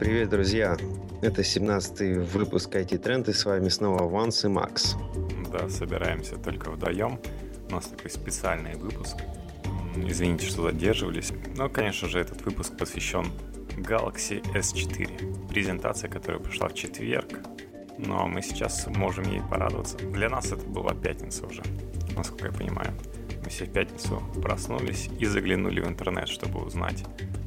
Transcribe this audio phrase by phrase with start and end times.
[0.00, 0.78] Привет, друзья!
[1.20, 4.96] Это 17-й выпуск IT Тренд, и с вами снова Ванс и Макс.
[5.52, 7.20] Да, собираемся только вдвоем.
[7.68, 9.18] У нас такой специальный выпуск.
[9.94, 11.34] Извините, что задерживались.
[11.54, 13.26] Но, конечно же, этот выпуск посвящен
[13.76, 15.48] Galaxy S4.
[15.48, 17.28] Презентация, которая прошла в четверг.
[17.98, 19.98] Но мы сейчас можем ей порадоваться.
[19.98, 21.62] Для нас это была пятница уже,
[22.16, 22.94] насколько я понимаю.
[23.50, 27.04] Все в пятницу проснулись и заглянули в интернет, чтобы узнать,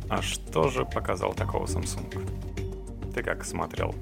[0.10, 3.14] а что же показал такого Samsung?
[3.16, 3.96] Ты как смотрел?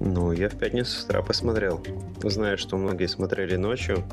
[0.00, 1.84] Ну, я в пятницу с утра посмотрел.
[2.22, 4.04] Знаю, что многие смотрели ночью,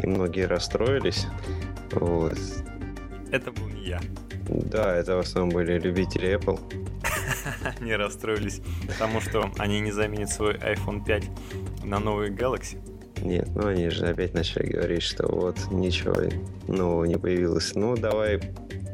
[0.00, 1.26] и многие расстроились.
[1.90, 2.38] Вот.
[3.32, 4.00] Это был не я.
[4.48, 6.60] Да, это в основном были любители Apple.
[7.80, 12.78] Они расстроились, потому что они не заменят свой iPhone 5 на новый Galaxy.
[13.22, 16.16] Нет, ну они же опять начали говорить, что вот ничего
[16.66, 17.74] нового не появилось.
[17.74, 18.40] Ну, давай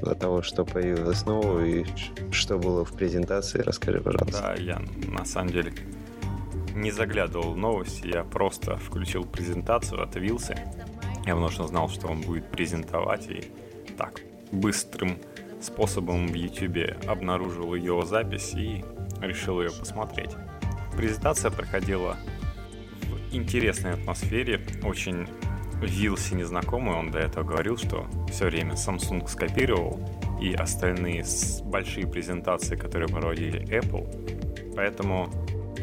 [0.03, 1.85] от того, что появилось нового и
[2.31, 4.55] что было в презентации, расскажи, пожалуйста.
[4.57, 5.73] Да, я на самом деле
[6.75, 10.57] не заглядывал в новости, я просто включил презентацию от Вилсы.
[11.27, 13.51] Я что знал, что он будет презентовать, и
[13.97, 14.21] так,
[14.53, 15.19] быстрым
[15.61, 18.85] способом в YouTube обнаружил ее запись и
[19.21, 20.31] решил ее посмотреть.
[20.97, 22.17] Презентация проходила
[23.33, 25.27] интересной атмосфере, очень
[25.81, 30.01] Вилси незнакомый, он до этого говорил, что все время Samsung скопировал
[30.41, 31.25] и остальные
[31.65, 34.75] большие презентации, которые проводили Apple.
[34.75, 35.29] Поэтому,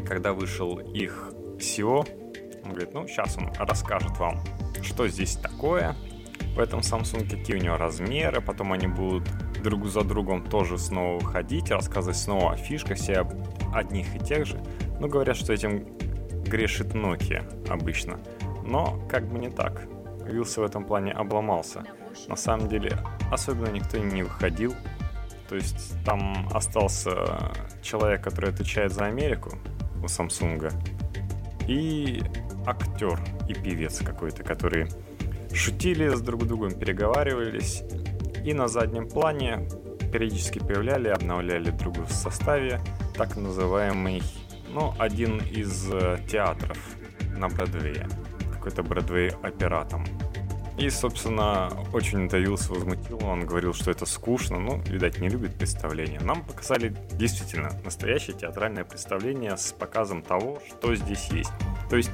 [0.06, 2.06] когда вышел их SEO,
[2.64, 4.40] он говорит, ну, сейчас он расскажет вам,
[4.82, 5.96] что здесь такое,
[6.54, 9.28] в этом Samsung, какие у него размеры, потом они будут
[9.62, 13.26] друг за другом тоже снова выходить, рассказывать снова о фишках, все
[13.74, 14.62] одних и тех же.
[15.00, 15.86] Ну, говорят, что этим
[16.46, 18.18] грешит Nokia обычно.
[18.64, 19.82] Но как бы не так.
[20.24, 21.84] Вилса в этом плане обломался.
[22.28, 22.98] На самом деле,
[23.30, 24.74] особенно никто не выходил.
[25.48, 27.52] То есть там остался
[27.82, 29.56] человек, который отвечает за Америку
[30.02, 30.72] у Samsung,
[31.68, 32.22] и
[32.66, 34.88] актер и певец какой-то, которые
[35.52, 37.82] шутили с друг другом, переговаривались,
[38.44, 39.68] и на заднем плане
[40.12, 42.80] периодически появляли, обновляли друг в составе
[43.14, 44.22] так называемый,
[44.68, 46.78] ну, один из э, театров
[47.36, 48.08] на Бродвее
[48.66, 50.04] какой-то Бродвей оператом.
[50.76, 53.24] И, собственно, очень давился, возмутил.
[53.24, 54.58] Он говорил, что это скучно.
[54.58, 56.20] Ну, видать, не любит представления.
[56.20, 61.52] Нам показали действительно настоящее театральное представление с показом того, что здесь есть.
[61.88, 62.10] То есть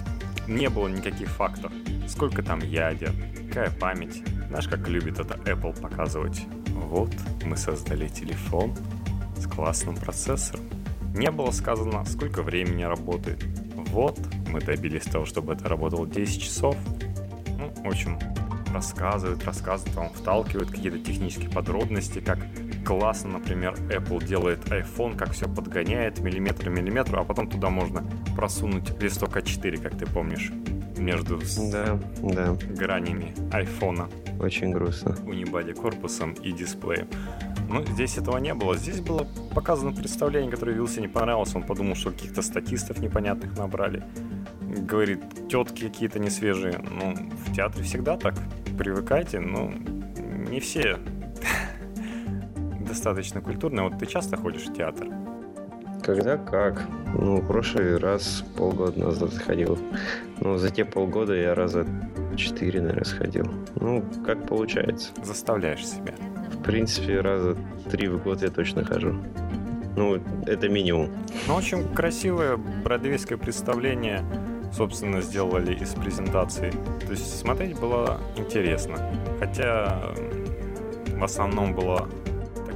[0.46, 1.72] не было никаких фактов.
[2.06, 3.12] Сколько там ядер,
[3.48, 4.22] какая память.
[4.48, 6.42] Знаешь, как любит это Apple показывать?
[6.68, 7.10] Вот,
[7.44, 8.76] мы создали телефон
[9.36, 10.81] с классным процессором.
[11.14, 13.44] Не было сказано, сколько времени работает.
[13.74, 14.18] Вот,
[14.48, 16.76] мы добились того, чтобы это работало 10 часов.
[17.58, 18.18] Ну, в общем,
[18.72, 22.38] рассказывают, рассказывают, вам вталкивают какие-то технические подробности, как
[22.84, 28.90] классно, например, Apple делает iPhone, как все подгоняет миллиметр миллиметру, а потом туда можно просунуть
[29.00, 30.50] листок А4, как ты помнишь,
[31.02, 31.40] между
[31.70, 32.56] да, да.
[32.70, 34.08] гранями айфона.
[34.40, 35.16] Очень грустно.
[35.26, 37.08] Унибади корпусом и дисплеем.
[37.68, 38.76] Ну, здесь этого не было.
[38.76, 41.54] Здесь было показано представление, которое Вилсе не понравилось.
[41.54, 44.02] Он подумал, что каких-то статистов непонятных набрали
[44.60, 46.78] говорит, тетки какие-то не свежие.
[46.78, 47.14] Ну,
[47.46, 48.34] в театре всегда так.
[48.78, 49.70] Привыкайте, но
[50.48, 50.98] не все
[52.80, 53.88] достаточно культурные.
[53.88, 55.21] Вот ты часто ходишь в театр?
[56.02, 56.82] Когда как.
[57.14, 59.78] Ну, в прошлый раз полгода назад ходил.
[60.40, 61.86] Но за те полгода я раза
[62.36, 63.48] четыре, наверное, сходил.
[63.76, 65.10] Ну, как получается.
[65.22, 66.14] Заставляешь себя.
[66.52, 67.56] В принципе, раза
[67.90, 69.14] три в год я точно хожу.
[69.96, 71.10] Ну, это минимум.
[71.46, 74.24] Ну, очень красивое бродвейское представление
[74.72, 76.70] собственно, сделали из презентации.
[77.04, 78.96] То есть смотреть было интересно.
[79.38, 80.14] Хотя
[81.08, 82.08] в основном была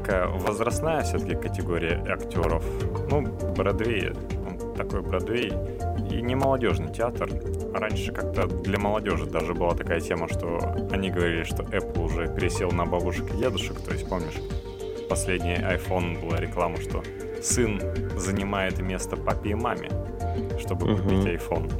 [0.06, 2.62] такая возрастная все-таки категория актеров.
[3.10, 3.22] Ну,
[3.56, 4.12] Бродвей,
[4.76, 5.52] такой Бродвей.
[6.10, 7.28] И не молодежный театр.
[7.74, 10.60] Раньше как-то для молодежи даже была такая тема, что
[10.92, 13.80] они говорили, что Apple уже пересел на бабушек и дедушек.
[13.80, 14.36] То есть, помнишь,
[15.08, 17.02] последний iPhone была реклама, что
[17.42, 17.80] сын
[18.16, 19.88] занимает место папе и маме,
[20.60, 21.02] чтобы uh-huh.
[21.02, 21.70] купить iPhone.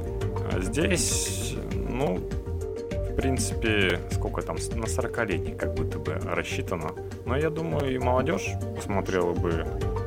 [0.51, 6.91] А здесь, ну, в принципе, сколько там, на 40-летних как будто бы рассчитано.
[7.27, 9.65] Но я думаю, и молодежь посмотрела бы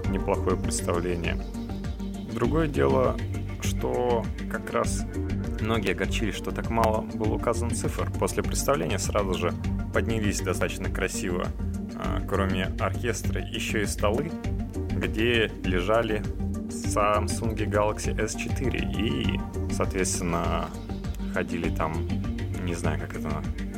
[0.08, 1.36] неплохое представление.
[2.32, 3.14] Другое дело,
[3.60, 5.04] что как раз
[5.60, 8.10] многие огорчились, что так мало было указан цифр.
[8.18, 9.52] После представления сразу же
[9.92, 11.46] поднялись достаточно красиво,
[11.94, 14.30] а, кроме оркестра, еще и столы,
[14.90, 16.22] где лежали
[16.70, 20.70] Samsung Galaxy S4 и, соответственно,
[21.34, 21.94] ходили там,
[22.64, 23.30] не знаю, как это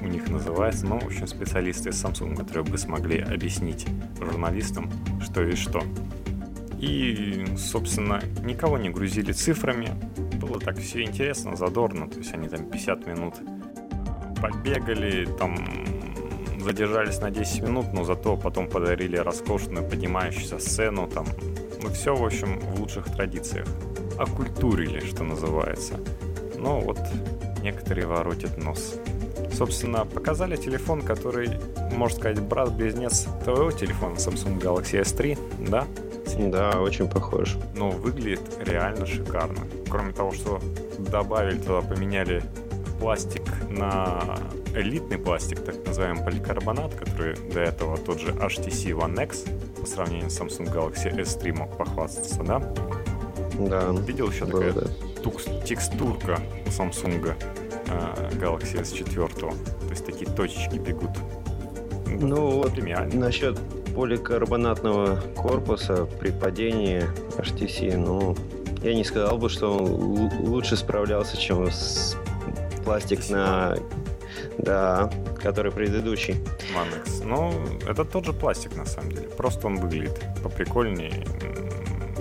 [0.03, 3.87] у них называется, но, в общем, специалисты из Samsung, которые бы смогли объяснить
[4.19, 4.91] журналистам,
[5.23, 5.83] что и что.
[6.79, 9.91] И, собственно, никого не грузили цифрами.
[10.41, 12.09] Было так все интересно, задорно.
[12.09, 13.35] То есть они там 50 минут
[14.41, 15.57] побегали, там
[16.59, 21.27] задержались на 10 минут, но зато потом подарили роскошную поднимающуюся сцену, там,
[21.83, 23.67] ну все, в общем, в лучших традициях.
[24.19, 26.01] Окультурили, что называется.
[26.59, 26.99] Но вот
[27.63, 28.97] некоторые воротят нос.
[29.53, 31.51] Собственно, показали телефон, который,
[31.93, 35.87] можно сказать, брат-близнец твоего телефона Samsung Galaxy S3, да?
[36.39, 37.57] Да, очень похож.
[37.77, 39.61] Но выглядит реально шикарно.
[39.91, 40.61] Кроме того, что
[40.99, 42.43] добавили туда, поменяли
[42.99, 44.39] пластик на
[44.75, 49.45] элитный пластик, так называемый поликарбонат, который до этого тот же HTC One X
[49.81, 52.61] по сравнению с Samsung Galaxy S3 мог похвастаться, да?
[53.59, 53.91] Да.
[54.07, 54.87] Видел еще такая да.
[55.65, 57.35] текстурка у Samsung
[58.33, 59.39] Galaxy S4.
[59.39, 59.55] То
[59.91, 61.11] есть такие точечки бегут.
[62.07, 63.15] Ну вот Премиально.
[63.15, 63.59] насчет
[63.95, 67.05] поликарбонатного корпуса при падении
[67.37, 68.37] HTC, ну,
[68.83, 72.17] я не сказал бы, что он лучше справлялся, чем с
[72.85, 73.77] пластик на...
[74.59, 75.11] Да,
[75.41, 76.37] который предыдущий.
[77.05, 77.23] X.
[77.25, 77.53] Ну,
[77.89, 79.29] это тот же пластик на самом деле.
[79.29, 81.25] Просто он выглядит поприкольнее.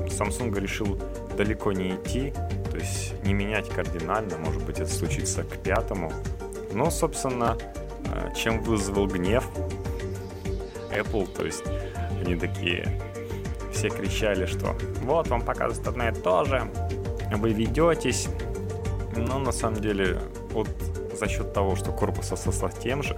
[0.07, 0.99] Samsung решил
[1.35, 2.33] далеко не идти,
[2.81, 6.11] есть не менять кардинально, может быть, это случится к пятому.
[6.73, 7.57] Но, собственно,
[8.05, 9.47] э, чем вызвал гнев
[10.91, 11.63] Apple, то есть
[12.19, 12.99] они такие
[13.71, 16.69] все кричали, что вот вам показывают одно и то же,
[17.31, 18.27] вы ведетесь.
[19.15, 20.19] Но на самом деле,
[20.51, 20.69] вот
[21.19, 23.17] за счет того, что корпус остался тем же,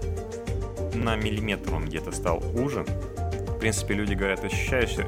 [0.93, 2.83] на миллиметр он где-то стал уже.
[2.83, 5.05] В принципе, люди говорят, ощущаешься,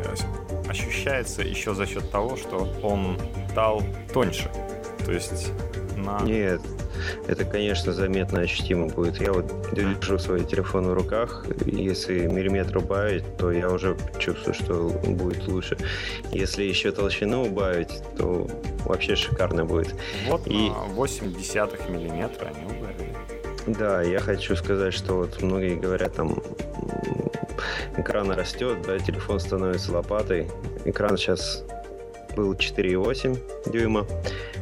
[0.75, 3.17] ощущается еще за счет того, что он
[3.51, 3.81] стал
[4.13, 4.51] тоньше.
[5.05, 5.51] То есть
[5.95, 6.19] на...
[6.21, 6.61] Нет,
[7.27, 9.21] это, конечно, заметно ощутимо будет.
[9.21, 14.89] Я вот держу свой телефон в руках, если миллиметр убавить, то я уже чувствую, что
[15.05, 15.77] будет лучше.
[16.31, 18.47] Если еще толщину убавить, то
[18.85, 19.95] вообще шикарно будет.
[20.27, 23.15] Вот И- на 8 десятых миллиметра они убавили.
[23.67, 26.41] Да, я хочу сказать, что вот многие говорят, там
[27.97, 30.47] экран растет, да, телефон становится лопатой.
[30.85, 31.63] Экран сейчас
[32.35, 34.05] был 4,8 дюйма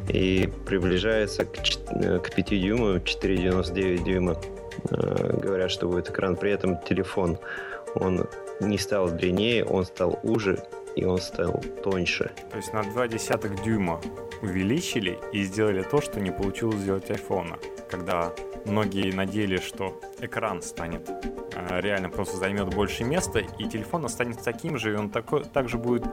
[0.09, 1.57] и приближается к,
[1.91, 4.37] э, к 5 дюймам, 4,99 дюйма.
[4.89, 6.35] Э, Говорят, что будет экран.
[6.35, 7.37] При этом телефон,
[7.95, 8.27] он
[8.59, 10.63] не стал длиннее, он стал уже
[10.95, 12.31] и он стал тоньше.
[12.51, 13.99] То есть на 2 десятых дюйма
[14.43, 17.57] увеличили и сделали то, что не получилось сделать айфона.
[17.89, 18.33] Когда
[18.65, 24.77] многие надеялись, что экран станет э, реально просто займет больше места, и телефон останется таким
[24.77, 26.03] же, и он такой, также будет,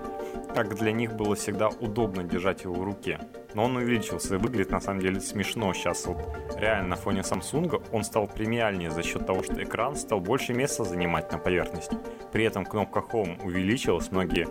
[0.54, 3.18] как для них было всегда удобно держать его в руке.
[3.54, 6.06] Но он увеличился и выглядит на самом деле смешно сейчас.
[6.06, 6.18] Вот
[6.56, 10.84] реально на фоне Samsung он стал премиальнее за счет того, что экран стал больше места
[10.84, 11.96] занимать на поверхности.
[12.32, 14.46] При этом кнопка Home увеличилась, многие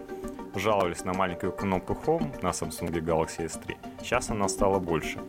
[0.55, 3.77] жаловались на маленькую кнопку Home на Samsung Galaxy S3.
[4.01, 5.19] Сейчас она стала больше.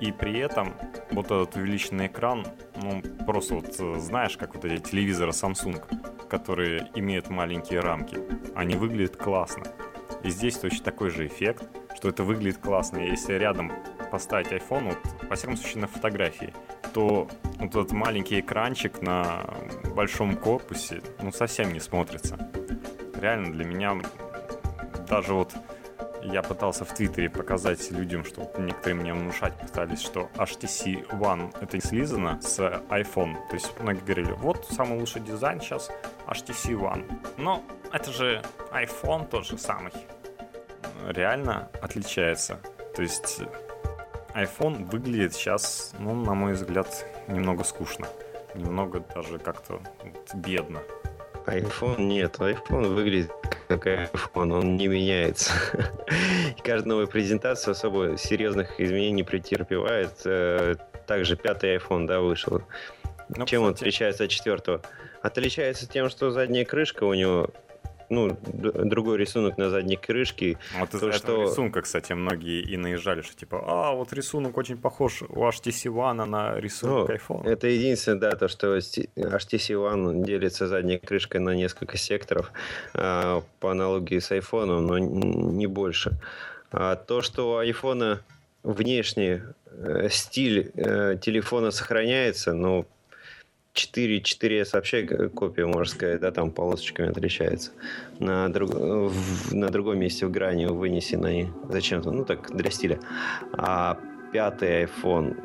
[0.00, 0.74] И при этом
[1.10, 2.46] вот этот увеличенный экран,
[2.82, 8.18] ну, просто вот э, знаешь, как вот эти телевизоры Samsung, которые имеют маленькие рамки,
[8.54, 9.64] они выглядят классно.
[10.22, 11.64] И здесь точно такой же эффект,
[11.94, 12.98] что это выглядит классно.
[12.98, 13.72] Если рядом
[14.10, 16.54] поставить iPhone, вот, во всяком случае на фотографии,
[16.94, 17.28] то
[17.58, 19.44] вот этот маленький экранчик на
[19.94, 22.38] большом корпусе, ну, совсем не смотрится.
[23.20, 24.00] Реально для меня
[25.10, 25.52] даже вот
[26.22, 31.76] я пытался в Твиттере показать людям, что некоторые мне внушать пытались, что HTC One это
[31.76, 33.34] не слизано с iPhone.
[33.48, 35.90] То есть многие говорили, вот самый лучший дизайн сейчас
[36.28, 37.04] HTC One.
[37.38, 39.92] Но это же iPhone тот же самый.
[41.08, 42.60] Реально отличается.
[42.94, 43.40] То есть
[44.34, 48.06] iPhone выглядит сейчас, ну, на мой взгляд, немного скучно.
[48.54, 49.80] Немного даже как-то
[50.34, 50.80] бедно.
[51.46, 53.32] iPhone нет, iPhone выглядит
[53.78, 55.52] как iPhone, он не меняется.
[56.58, 60.12] И каждая новая презентация особо серьезных изменений не претерпевает.
[60.24, 60.74] Э,
[61.06, 62.62] Также пятый iPhone, да, вышел.
[63.28, 64.82] Ну, Чем он кстати, отличается от четвертого?
[65.22, 67.50] Отличается тем, что задняя крышка у него,
[68.10, 70.58] ну, другой рисунок на задней крышке.
[70.78, 75.22] Вот из-за что- рисунка, кстати, многие и наезжали, что типа, а, вот рисунок очень похож
[75.22, 77.48] у HTC One на рисунок Ну, iPhone.
[77.48, 82.52] Это единственное, да, то, что HTC One делится задней крышкой на несколько секторов
[82.94, 86.12] а, по аналогии с iPhone, но не больше.
[86.72, 88.20] А то, что у айфона
[88.62, 92.86] внешне э, стиль э, телефона сохраняется, ну,
[93.72, 97.70] 4, 4S вообще г- копия, можно сказать, да, там полосочками отличается.
[98.18, 102.98] На, друг- в- на другом месте в грани вынесены зачем-то, ну так, для стиля.
[103.52, 103.98] А
[104.32, 105.36] пятый iPhone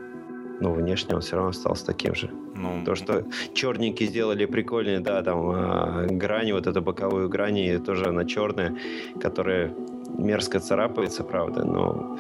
[0.62, 2.30] но внешне он все равно остался таким же.
[2.56, 8.06] Ну, То, что черненькие сделали прикольные, да, там э, грани, вот эту боковую грани, тоже
[8.06, 8.74] она черная,
[9.22, 9.74] которая
[10.18, 12.18] мерзко царапается, правда, но...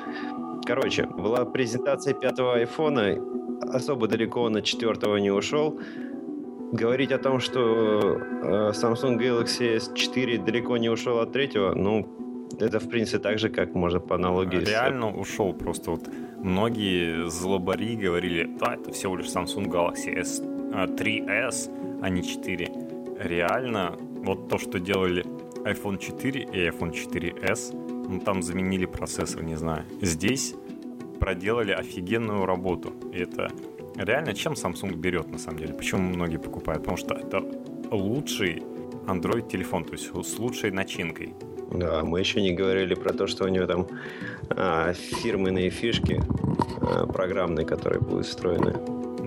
[0.65, 3.17] Короче, была презентация пятого айфона,
[3.62, 5.79] особо далеко на четвертого не ушел.
[6.72, 12.07] Говорить о том, что э, Samsung Galaxy S4 далеко не ушел от третьего, ну,
[12.60, 14.57] это, в принципе, так же, как можно по аналогии.
[14.57, 15.17] Реально с...
[15.17, 15.53] ушел.
[15.53, 22.24] Просто вот многие злобари говорили, да, это всего лишь Samsung Galaxy S 3s, а не
[22.24, 22.72] 4.
[23.19, 25.24] Реально, вот то, что делали
[25.63, 29.83] iPhone 4 и iPhone 4s, ну там заменили процессор, не знаю.
[30.01, 30.55] Здесь
[31.19, 32.93] проделали офигенную работу.
[33.13, 33.51] И это
[33.95, 35.74] реально чем Samsung берет на самом деле?
[35.74, 36.83] Почему многие покупают?
[36.83, 37.43] Потому что это
[37.91, 38.63] лучший
[39.07, 41.33] Android телефон, то есть с лучшей начинкой.
[41.71, 43.88] Да, мы еще не говорили про то, что у него там
[44.50, 46.21] а, фирменные фишки
[46.81, 48.75] а, программные, которые будут встроены.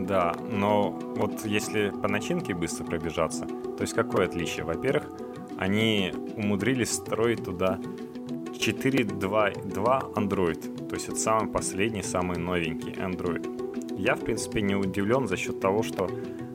[0.06, 4.64] Да, но вот если по начинке быстро пробежаться, то есть какое отличие?
[4.64, 5.04] Во-первых,
[5.58, 7.80] они умудрились строить туда
[8.59, 13.97] 4.2.2 Android, то есть это самый последний, самый новенький Android.
[13.97, 16.11] Я, в принципе, не удивлен за счет того, что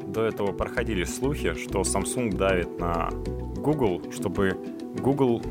[0.05, 3.09] до этого проходили слухи, что Samsung давит на
[3.55, 4.57] Google, чтобы
[4.99, 5.41] Google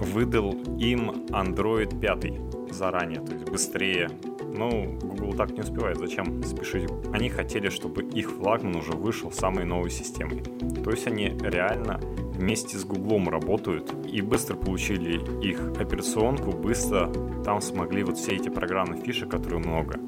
[0.00, 4.10] выдал им Android 5 заранее, то есть быстрее.
[4.54, 6.90] Ну, Google так не успевает, зачем спешить?
[7.12, 10.42] Они хотели, чтобы их флагман уже вышел самой новой системой.
[10.84, 12.00] То есть они реально
[12.42, 17.08] вместе с Гуглом работают и быстро получили их операционку, быстро
[17.44, 20.00] там смогли вот все эти программные фиши, которые много,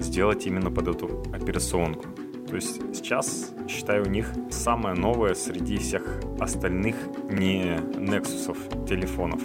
[0.00, 2.06] сделать именно под эту операционку.
[2.48, 6.96] То есть сейчас, считаю, у них самое новое среди всех остальных
[7.30, 9.42] не Nexus телефонов.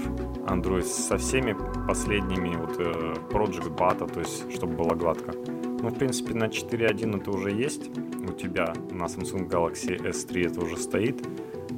[0.48, 1.56] Android со всеми
[1.88, 5.34] последними вот э, Project Bata, то есть чтобы было гладко.
[5.82, 7.90] Ну, в принципе, на 4.1 это уже есть.
[8.28, 11.26] У тебя на Samsung Galaxy S3 это уже стоит.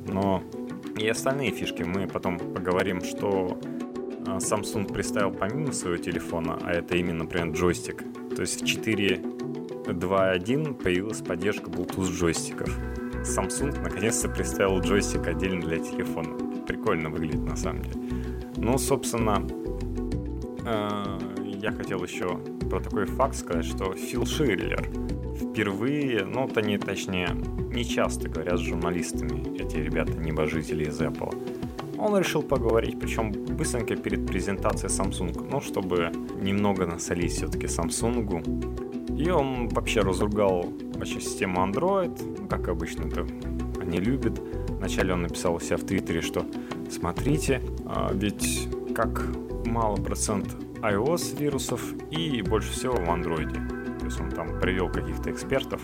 [0.07, 0.43] Но
[0.97, 6.95] и остальные фишки мы потом поговорим, что э, Samsung представил помимо своего телефона, а это
[6.95, 8.03] именно, например, джойстик.
[8.35, 9.15] То есть в 4
[9.85, 12.69] 2.1 появилась поддержка Bluetooth джойстиков.
[13.23, 16.37] Samsung наконец-то представил джойстик отдельно для телефона.
[16.67, 18.01] Прикольно выглядит на самом деле.
[18.57, 19.45] Ну, собственно,
[20.65, 21.17] э,
[21.61, 22.37] я хотел еще
[22.69, 24.89] про такой факт сказать, что Фил Ширлер
[25.35, 27.29] впервые, ну, то они, точнее,
[27.71, 31.97] не часто говорят с журналистами, эти ребята, небожители из Apple.
[31.97, 36.11] Он решил поговорить, причем быстренько перед презентацией Samsung, ну, чтобы
[36.41, 43.25] немного насолить все-таки Samsung, и он вообще разругал вообще систему Android, ну, как обычно это
[43.81, 44.39] они любят.
[44.69, 46.45] Вначале он написал у себя в Твиттере, что
[46.89, 49.23] смотрите, а, ведь как
[49.65, 50.47] мало процент
[50.81, 53.82] iOS вирусов и больше всего в Android.
[54.03, 55.81] То есть он там привел каких-то экспертов,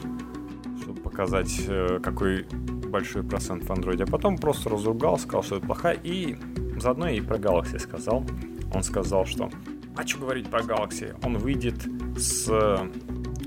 [0.82, 2.46] чтобы показать, э, какой
[2.90, 4.04] большой процент в Android.
[4.04, 5.98] А потом просто разругал, сказал, что это плохая.
[6.04, 6.38] И
[6.78, 8.26] заодно и про Galaxy сказал.
[8.74, 9.50] Он сказал, что
[9.96, 11.16] а что говорить про Galaxy?
[11.24, 12.50] Он выйдет с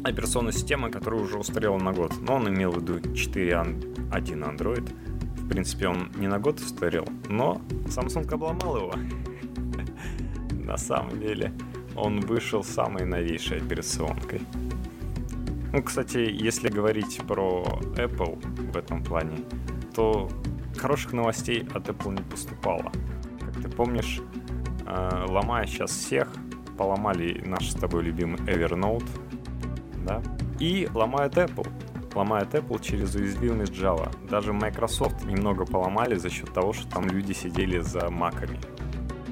[0.05, 2.15] операционной системы, которая уже устарела на год.
[2.23, 4.91] Но он имел в виду 4.1 Android.
[5.37, 8.95] В принципе, он не на год устарел, но Samsung обломал его.
[10.65, 11.53] На самом деле,
[11.97, 14.41] он вышел самой новейшей операционкой.
[15.73, 17.65] Ну, кстати, если говорить про
[17.97, 19.39] Apple в этом плане,
[19.95, 20.29] то
[20.77, 22.93] хороших новостей от Apple не поступало.
[23.41, 24.21] Как ты помнишь,
[24.87, 26.29] э, ломая сейчас всех,
[26.77, 29.09] поломали наш с тобой любимый Evernote,
[30.05, 30.23] да,
[30.59, 31.69] и ломают Apple.
[32.15, 34.11] Ломают Apple через уязвимость Java.
[34.29, 38.59] Даже Microsoft немного поломали за счет того, что там люди сидели за маками.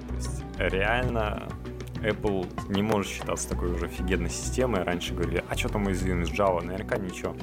[0.08, 1.46] То есть реально
[2.02, 4.82] Apple не может считаться такой уже офигенной системой.
[4.82, 6.62] Раньше говорили, а что там уязвимость Java?
[6.62, 7.34] Наверняка ничего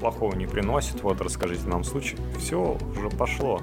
[0.00, 1.02] плохого не приносит.
[1.02, 2.16] Вот расскажите нам случай.
[2.38, 3.60] Все, уже пошло.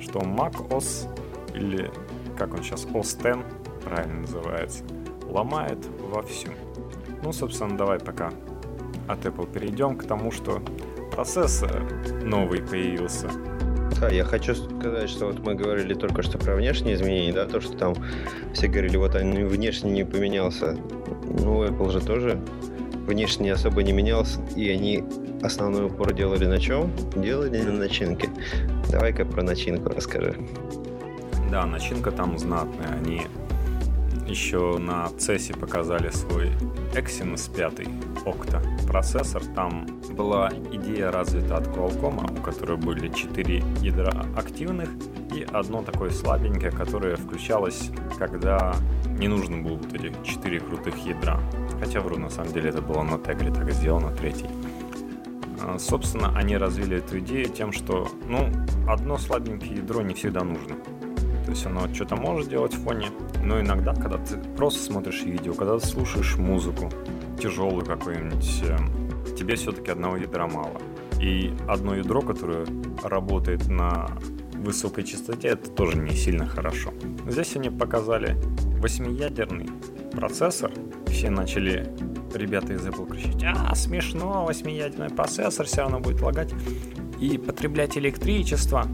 [0.00, 1.08] Что Mac OS
[1.54, 1.90] или
[2.36, 3.44] как он сейчас, OS X
[3.84, 4.84] правильно называется,
[5.24, 6.50] ломает вовсю.
[7.22, 8.32] Ну, собственно, давай пока
[9.08, 10.62] от Apple перейдем к тому, что
[11.12, 11.82] процессор
[12.22, 13.30] новый появился.
[14.00, 17.60] Да, я хочу сказать, что вот мы говорили только что про внешние изменения, да, то,
[17.60, 17.94] что там
[18.52, 20.76] все говорили, вот он внешне не поменялся.
[21.24, 22.40] Ну, Apple же тоже
[23.06, 25.04] внешне особо не менялся, и они
[25.42, 26.90] основной упор делали на чем?
[27.16, 28.30] Делали на начинке.
[28.90, 30.36] Давай-ка про начинку расскажи.
[31.50, 32.98] Да, начинка там знатная.
[33.00, 33.22] Они
[34.26, 36.50] еще на CES показали свой
[36.94, 37.86] Exynos 5
[38.24, 39.42] Octa процессор.
[39.56, 44.90] Там была идея развита от Qualcomm, у которой были 4 ядра активных
[45.34, 48.76] и одно такое слабенькое, которое включалось, когда
[49.18, 51.40] не нужно было вот эти 4 крутых ядра.
[51.80, 54.46] Хотя вру, на самом деле это было на Тегре так сделано, третий.
[55.62, 58.48] А, собственно, они развили эту идею тем, что, ну,
[58.88, 60.76] одно слабенькое ядро не всегда нужно.
[61.44, 63.08] То есть оно что-то может делать в фоне,
[63.42, 66.90] но иногда, когда ты просто смотришь видео, когда ты слушаешь музыку,
[67.42, 70.80] тяжелую какую-нибудь, э, тебе все-таки одного ядра мало.
[71.20, 72.66] И одно ядро, которое
[73.02, 74.08] работает на
[74.54, 76.92] высокой частоте, это тоже не сильно хорошо.
[77.26, 78.36] Здесь они показали
[78.78, 79.68] восьмиядерный
[80.12, 80.72] процессор.
[81.06, 81.88] Все начали
[82.34, 86.54] ребята из Apple кричать, а, смешно, восьмиядерный процессор все равно будет лагать
[87.20, 88.86] и потреблять электричество.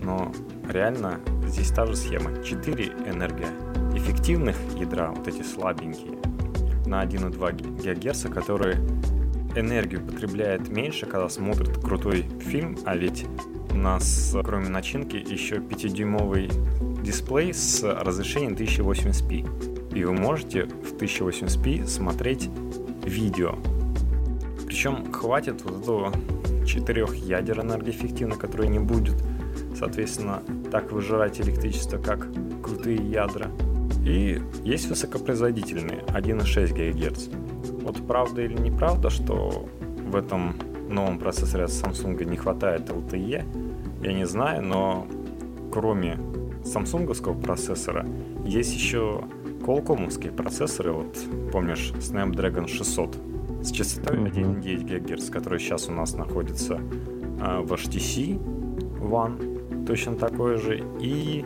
[0.00, 0.32] Но
[0.68, 2.42] реально здесь та же схема.
[2.42, 6.18] 4 энергоэффективных ядра, вот эти слабенькие,
[6.88, 8.76] на 1,2 ГГц, которые
[9.54, 13.26] энергию потребляет меньше, когда смотрит крутой фильм, а ведь
[13.70, 16.50] у нас, кроме начинки, еще 5-дюймовый
[17.02, 19.94] дисплей с разрешением 1080p.
[19.94, 22.48] И вы можете в 1080p смотреть
[23.04, 23.56] видео.
[24.66, 26.12] Причем хватит вот этого
[26.66, 29.16] четырех ядер энергоэффективно, которые не будет,
[29.76, 32.26] соответственно, так выжирать электричество, как
[32.62, 33.50] крутые ядра.
[34.08, 37.28] И есть высокопроизводительные 1,6 ГГц.
[37.82, 39.68] Вот правда или неправда, что
[40.06, 40.54] в этом
[40.88, 43.44] новом процессоре от Samsung не хватает LTE,
[44.02, 45.06] я не знаю, но
[45.70, 46.18] кроме
[46.64, 48.06] самсунговского процессора
[48.46, 49.24] есть еще
[49.60, 51.18] Qualcomm'овские процессоры, вот
[51.52, 53.14] помнишь Snapdragon 600
[53.62, 58.40] с частотой 1,9 ГГц, который сейчас у нас находится э, в HTC
[59.02, 61.44] One, точно такой же, и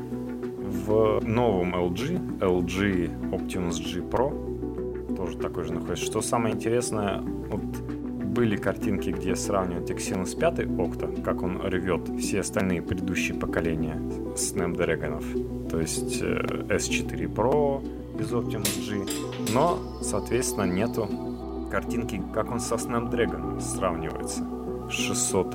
[0.73, 6.05] в новом LG, LG Optimus G Pro, тоже такой же находится.
[6.05, 7.63] Что самое интересное, вот
[8.33, 14.01] были картинки, где сравнивают Exynos 5 Octa, как он ревет все остальные предыдущие поколения
[14.35, 17.87] Snapdragon, то есть э, S4 Pro
[18.19, 19.07] без Optimus G,
[19.53, 21.09] но, соответственно, нету
[21.71, 24.45] картинки, как он со Snapdragon сравнивается
[24.91, 25.55] с 600.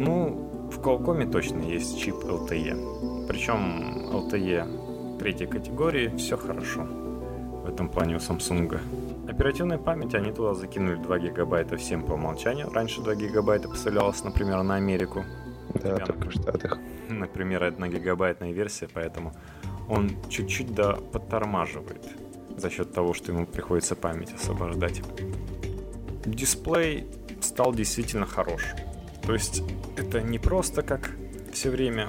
[0.00, 3.07] Ну, в Qualcomm точно есть чип LTE.
[3.28, 8.80] Причем LTE третьей категории, все хорошо в этом плане у Samsung.
[9.28, 12.70] Оперативная память они туда закинули 2 гигабайта всем по умолчанию.
[12.70, 15.24] Раньше 2 гигабайта поставлялось, например, на Америку.
[15.74, 16.78] Да, только в Штатах.
[17.10, 19.34] Например, это гигабайтная версия, поэтому
[19.88, 22.08] он чуть-чуть да подтормаживает
[22.56, 25.02] за счет того, что ему приходится память освобождать.
[26.24, 27.06] Дисплей
[27.42, 28.62] стал действительно хорош.
[29.26, 29.62] То есть
[29.96, 31.10] это не просто как
[31.52, 32.08] все время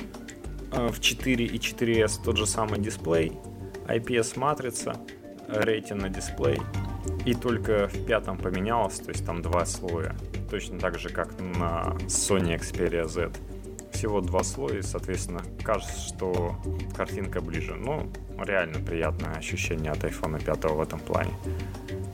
[0.71, 3.33] в 4 и 4S тот же самый дисплей,
[3.87, 4.97] IPS-матрица,
[5.47, 6.59] рейтинг на дисплей,
[7.25, 10.15] и только в пятом поменялось, то есть там два слоя.
[10.49, 13.31] Точно так же, как на Sony Xperia Z.
[13.91, 16.55] Всего два слоя, и, соответственно, кажется, что
[16.95, 17.75] картинка ближе.
[17.75, 21.33] Ну, реально приятное ощущение от iPhone 5 в этом плане.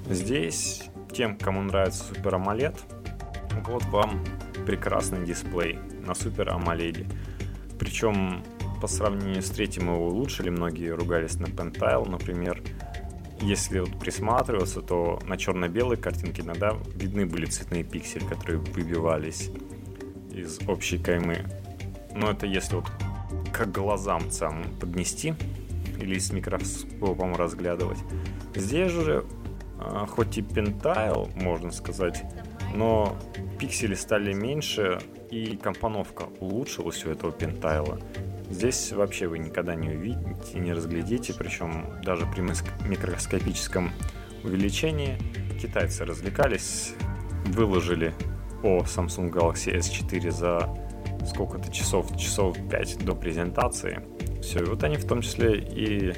[0.10, 2.78] Здесь тем, кому нравится Super AMOLED,
[3.68, 4.24] вот вам
[4.66, 7.06] прекрасный дисплей на Super AMOLED.
[7.80, 8.44] Причем
[8.82, 12.62] по сравнению с третьим его улучшили, многие ругались на Pentile, например,
[13.42, 19.50] если вот присматриваться, то на черно-белой картинке иногда видны были цветные пиксели, которые выбивались
[20.32, 21.46] из общей каймы.
[22.14, 22.86] Но это если вот
[23.52, 25.34] к глазам сам поднести
[26.00, 28.00] или с микроскопом разглядывать.
[28.56, 29.26] Здесь же,
[29.80, 32.24] а, хоть и пентайл, можно сказать,
[32.76, 33.18] но
[33.60, 35.00] пиксели стали меньше
[35.32, 38.00] и компоновка улучшилась у этого пентайла.
[38.50, 42.42] Здесь вообще вы никогда не увидите, не разглядите, причем даже при
[42.88, 43.92] микроскопическом
[44.44, 45.18] увеличении
[45.60, 46.94] китайцы развлекались,
[47.46, 48.14] выложили
[48.64, 50.70] о Samsung Galaxy S4 за
[51.26, 54.02] сколько-то часов, часов 5 до презентации.
[54.42, 56.14] Все, и вот они в том числе и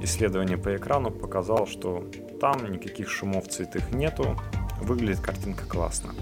[0.00, 2.08] исследование по экрану показало, что
[2.40, 4.38] там никаких шумов цветых нету,
[4.80, 6.14] выглядит картинка классно.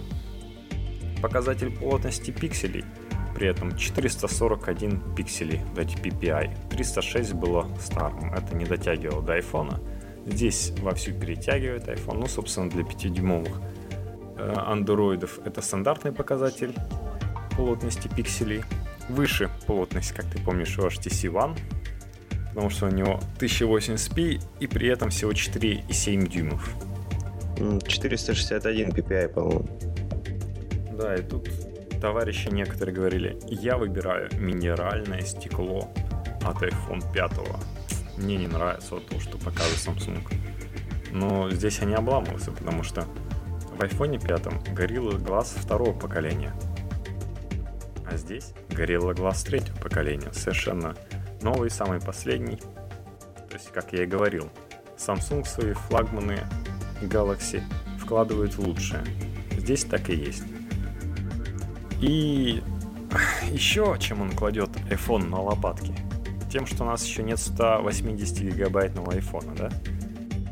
[1.23, 2.85] Показатель плотности пикселей–
[3.37, 6.71] при этом 441 пикселей, дать PPI.
[6.71, 9.79] 306 было старым, это не дотягивало до айфона.
[10.25, 13.61] Здесь вовсю перетягивает iPhone, ну, собственно, для 5-дюймовых
[14.39, 16.75] э, андроидов это стандартный показатель
[17.57, 18.65] плотности пикселей.
[19.11, 21.59] Выше плотность, как ты помнишь, у HTC One,
[22.49, 26.75] потому что у него 1080p и при этом всего 4,7 дюймов.
[27.57, 29.67] 461 PPI, по-моему.
[30.99, 31.49] Да, и тут
[32.01, 35.89] товарищи некоторые говорили, я выбираю минеральное стекло
[36.43, 37.33] от iPhone 5.
[38.19, 40.23] Мне не нравится вот то, что показывает Samsung.
[41.13, 43.03] Но здесь они обламываются, потому что
[43.73, 46.55] в iPhone 5 Gorilla Glass второго поколения.
[48.11, 50.33] А здесь Gorilla Glass третьего поколения.
[50.33, 50.95] Совершенно
[51.43, 52.57] новый, самый последний.
[52.57, 54.51] То есть, как я и говорил,
[54.97, 56.39] Samsung свои флагманы
[57.03, 57.63] Galaxy
[57.99, 59.03] вкладывает в лучшее.
[59.57, 60.45] Здесь так и есть.
[62.01, 62.63] И
[63.51, 65.95] еще чем он кладет iPhone на лопатки?
[66.51, 69.71] Тем, что у нас еще нет 180 гигабайтного iPhone, да?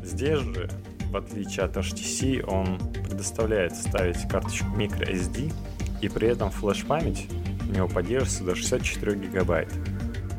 [0.03, 0.69] Здесь же,
[1.11, 5.53] в отличие от HTC, он предоставляет ставить карточку microSD,
[6.01, 7.27] и при этом флеш-память
[7.67, 9.73] у него поддерживается до 64 гигабайт,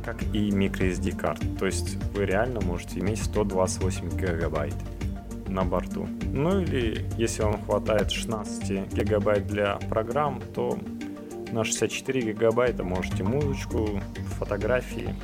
[0.05, 1.41] как и microSD карт.
[1.59, 4.75] То есть вы реально можете иметь 128 гигабайт
[5.49, 6.09] на борту.
[6.33, 10.79] Ну или если вам хватает 16 гигабайт для программ, то
[11.53, 14.01] на 64 гигабайта можете музычку,
[14.39, 15.15] фотографии.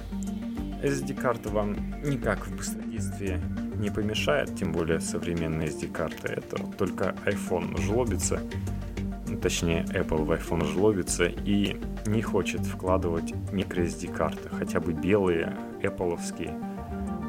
[0.83, 3.41] SD-карта вам никак в быстродействии
[3.77, 6.29] не помешает, тем более современные SD-карты.
[6.29, 8.41] Это только iPhone жлобится,
[9.41, 16.19] точнее Apple в iPhone жлобится и не хочет вкладывать microSD-карты, хотя бы белые, Apple.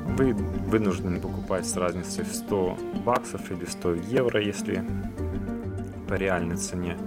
[0.05, 4.83] Вы вынуждены покупать с разницей в 100 баксов или 100 евро, если
[6.07, 6.97] по реальной цене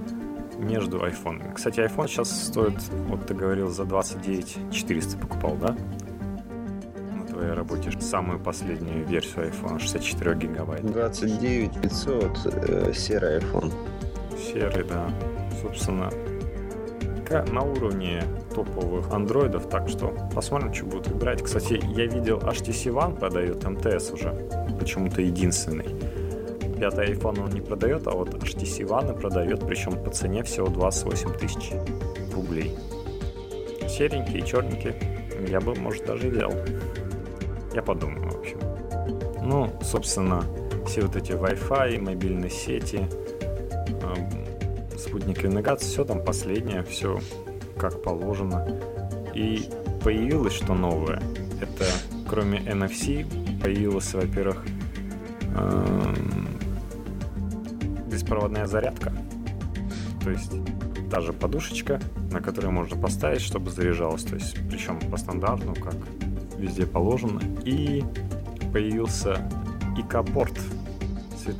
[0.59, 1.53] между iPhone.
[1.55, 5.77] Кстати, iPhone сейчас стоит, вот ты говорил, за 29 400 покупал, да?
[7.15, 10.85] На твоей работе самую последнюю версию iPhone 64 гигабайт.
[10.85, 13.73] 29 500 э, серый iPhone.
[14.39, 15.11] Серый, да.
[15.63, 16.11] Собственно,
[17.31, 18.23] на уровне
[18.55, 21.43] топовых андроидов, так что посмотрим, что будут выбирать.
[21.43, 24.33] Кстати, я видел HTC One продает МТС уже,
[24.79, 25.87] почему-то единственный.
[26.79, 31.33] Пятый iPhone он не продает, а вот HTC One продает, причем по цене всего 28
[31.35, 31.73] тысяч
[32.35, 32.73] рублей.
[33.89, 34.95] Серенький, черненький,
[35.49, 36.53] я бы, может, даже взял.
[37.75, 38.59] Я подумаю, в общем.
[39.43, 40.43] Ну, собственно,
[40.87, 43.07] все вот эти Wi-Fi, мобильные сети,
[45.17, 47.19] спутниковая навигация, все там последнее, все
[47.79, 48.67] как положено.
[49.35, 49.69] И
[50.05, 51.23] появилось что новое.
[51.61, 51.87] Это
[52.29, 53.25] кроме NFC
[53.63, 54.63] появилась, во-первых,
[55.57, 56.49] эм,
[58.11, 59.15] беспроводная зарядка.
[60.23, 60.53] То есть
[61.11, 61.99] та же подушечка,
[62.31, 64.23] на которую можно поставить, чтобы заряжалась.
[64.23, 65.97] То есть, причем по стандарту, как
[66.59, 67.41] везде положено.
[67.65, 68.05] И
[68.71, 69.49] появился
[69.97, 70.61] ИК-порт.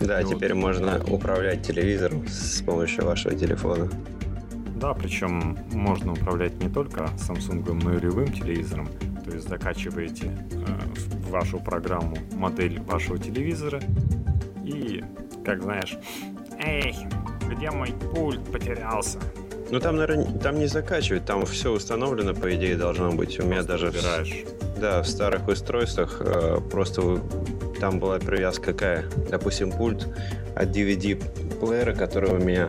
[0.01, 3.91] Да, теперь можно управлять телевизором с помощью вашего телефона.
[4.77, 8.89] Да, причем можно управлять не только Samsung, но и любым телевизором.
[9.25, 13.81] То есть закачиваете э, в вашу программу модель вашего телевизора
[14.63, 15.03] и,
[15.45, 15.97] как знаешь,
[16.59, 16.95] Эй,
[17.51, 19.19] где мой пульт потерялся?
[19.71, 23.39] Ну там, наверное, там не закачивать, там все установлено, по идее, должно быть.
[23.41, 23.87] У меня даже...
[23.87, 24.45] Выбираешь.
[24.81, 27.21] Да, в старых устройствах э, просто
[27.77, 29.05] там была привязка какая?
[29.31, 30.09] Допустим, пульт
[30.55, 32.69] от DVD-плеера, который у меня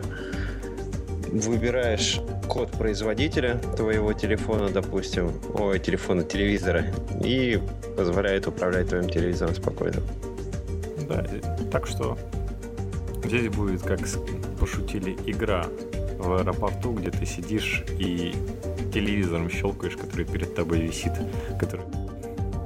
[1.32, 6.86] выбираешь код производителя твоего телефона, допустим, ой, телефона, телевизора,
[7.22, 7.60] и
[7.96, 10.00] позволяет управлять твоим телевизором спокойно.
[11.08, 11.26] Да,
[11.70, 12.18] так что
[13.24, 14.00] здесь будет, как
[14.58, 15.66] пошутили, игра
[16.18, 18.34] в аэропорту, где ты сидишь и
[18.92, 21.12] телевизором щелкаешь, который перед тобой висит,
[21.60, 21.84] который,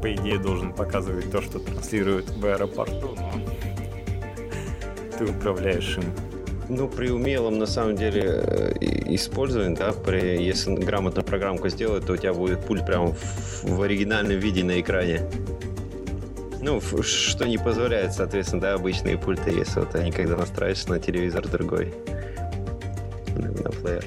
[0.02, 3.32] по идее, должен показывать то, что транслирует в аэропорту, но
[5.16, 6.04] ты управляешь им.
[6.68, 8.72] Ну, при умелом, на самом деле, э,
[9.14, 13.82] использовании, да, при, если грамотно программку сделать, то у тебя будет пульт прямо в, в
[13.82, 15.20] оригинальном виде на экране.
[16.60, 21.46] Ну, что не позволяет, соответственно, да, обычные пульты, если вот они когда настраиваются на телевизор
[21.46, 21.92] другой,
[23.36, 24.04] на плеер.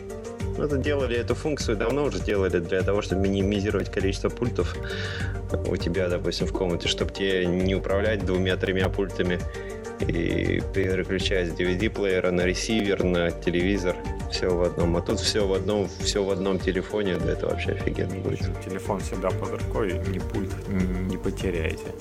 [0.58, 4.76] Это делали эту функцию давно уже делали для того, чтобы минимизировать количество пультов
[5.68, 9.40] у тебя, допустим, в комнате, чтобы тебе не управлять двумя-тремя пультами
[10.02, 13.96] и переключать с DVD-плеера на ресивер, на телевизор,
[14.32, 14.98] все в одном.
[14.98, 18.42] А тут все в одном, все в одном телефоне, да это вообще офигенно будет.
[18.64, 21.94] Телефон всегда под рукой, ни пульт не потеряете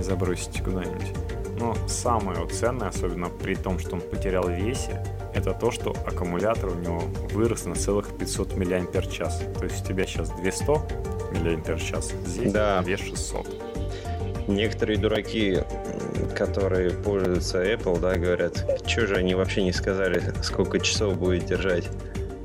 [0.00, 1.12] не забросите куда-нибудь.
[1.58, 5.04] Но самое ценное, особенно при том, что он потерял весе,
[5.40, 7.00] это то, что аккумулятор у него
[7.32, 8.66] вырос на целых 500 мАч.
[8.68, 10.70] То есть у тебя сейчас 200
[11.42, 12.82] мАч, здесь да.
[12.82, 13.46] 2600.
[14.48, 15.58] Некоторые дураки,
[16.36, 21.88] которые пользуются Apple, да, говорят, что же они вообще не сказали, сколько часов будет держать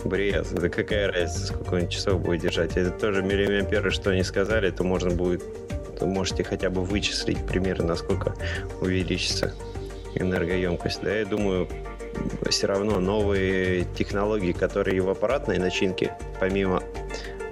[0.03, 0.47] бред.
[0.51, 2.77] Да какая разница, сколько он часов будет держать.
[2.77, 5.43] Это тоже миллиамперы, что они сказали, то можно будет
[5.97, 8.35] то можете хотя бы вычислить примерно, насколько
[8.81, 9.53] увеличится
[10.15, 11.01] энергоемкость.
[11.01, 11.69] Да, я думаю,
[12.49, 16.81] все равно новые технологии, которые в аппаратной начинке, помимо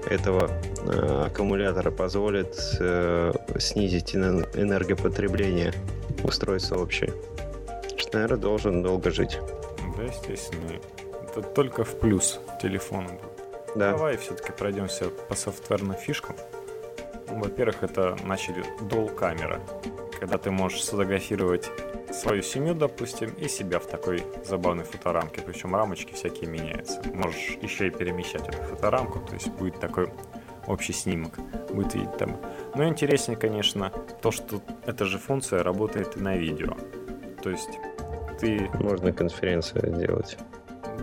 [0.09, 0.49] этого
[0.85, 5.73] э, аккумулятора, позволят э, снизить энергопотребление
[6.23, 7.13] устройства общее.
[7.97, 9.39] Что, наверное, должен долго жить.
[9.97, 10.79] Да, естественно.
[11.23, 13.09] Это только в плюс телефону
[13.75, 13.91] Да.
[13.91, 16.35] Давай все-таки пройдемся по софтверным фишкам.
[17.27, 19.59] Во-первых, это начали дол камера.
[20.19, 21.69] когда ты можешь сфотографировать
[22.13, 25.41] свою семью, допустим, и себя в такой забавной фоторамке.
[25.41, 27.01] Причем рамочки всякие меняются.
[27.13, 30.09] Можешь еще и перемещать эту фоторамку, то есть будет такой
[30.67, 31.39] общий снимок
[31.73, 32.37] будет видеть там.
[32.75, 36.75] Но интереснее, конечно, то, что эта же функция работает и на видео.
[37.41, 37.79] То есть
[38.39, 38.69] ты...
[38.79, 40.37] Можно конференцию делать.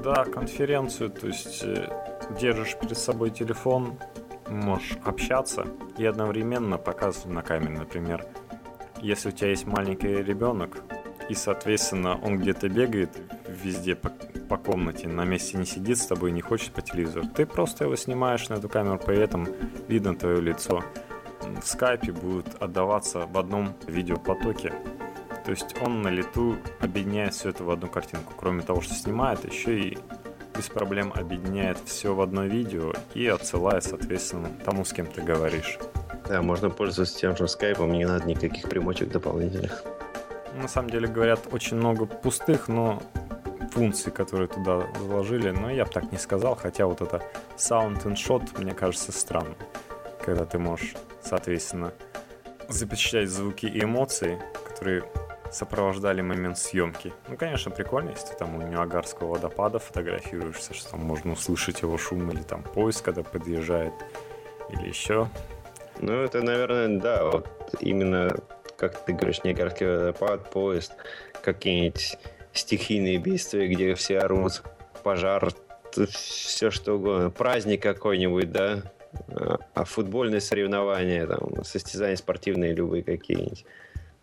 [0.02, 1.88] Да, конференцию, то есть э,
[2.40, 3.98] держишь перед собой телефон,
[4.48, 5.66] можешь общаться
[5.98, 8.24] и одновременно показывать на камере, например.
[9.02, 10.82] Если у тебя есть маленький ребенок,
[11.30, 13.10] и, соответственно, он где-то бегает
[13.46, 14.10] везде по,
[14.48, 17.94] по комнате, на месте не сидит с тобой, не хочет по телевизору, ты просто его
[17.94, 19.46] снимаешь на эту камеру, при этом
[19.86, 20.82] видно твое лицо.
[21.62, 24.72] В скайпе будет отдаваться в одном видеопотоке.
[25.44, 28.32] То есть он на лету объединяет все это в одну картинку.
[28.36, 29.98] Кроме того, что снимает, еще и
[30.56, 35.78] без проблем объединяет все в одно видео и отсылает, соответственно, тому, с кем ты говоришь.
[36.26, 39.84] Да, можно пользоваться тем же скайпом, не надо никаких примочек дополнительных.
[40.54, 43.02] На самом деле, говорят, очень много пустых, но
[43.72, 47.22] функций, которые туда заложили, но я бы так не сказал, хотя вот это
[47.56, 49.56] sound and shot мне кажется странным,
[50.24, 51.92] когда ты можешь, соответственно,
[52.68, 55.04] запечатлять звуки и эмоции, которые
[55.52, 57.12] сопровождали момент съемки.
[57.28, 61.98] Ну, конечно, прикольно, если ты там у Ниагарского водопада фотографируешься, что там можно услышать его
[61.98, 63.92] шум или там поезд, когда подъезжает,
[64.70, 65.28] или еще.
[65.98, 67.48] Ну, это, наверное, да, вот
[67.80, 68.34] именно,
[68.80, 70.94] как ты говоришь, Ниагарский водопад, поезд,
[71.42, 72.16] какие-нибудь
[72.54, 74.62] стихийные бедствия, где все орут,
[75.02, 75.52] пожар,
[76.08, 78.82] все что угодно, праздник какой-нибудь, да,
[79.28, 83.66] а, а футбольные соревнования, там, состязания спортивные любые какие-нибудь.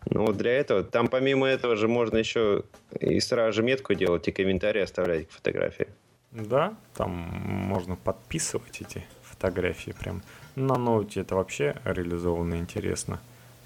[0.09, 2.63] Ну вот для этого, там помимо этого же можно еще
[2.99, 5.87] и сразу же метку делать и комментарии оставлять к фотографии.
[6.31, 10.23] Да, там можно подписывать эти фотографии прям.
[10.55, 13.19] На ноуте это вообще реализовано интересно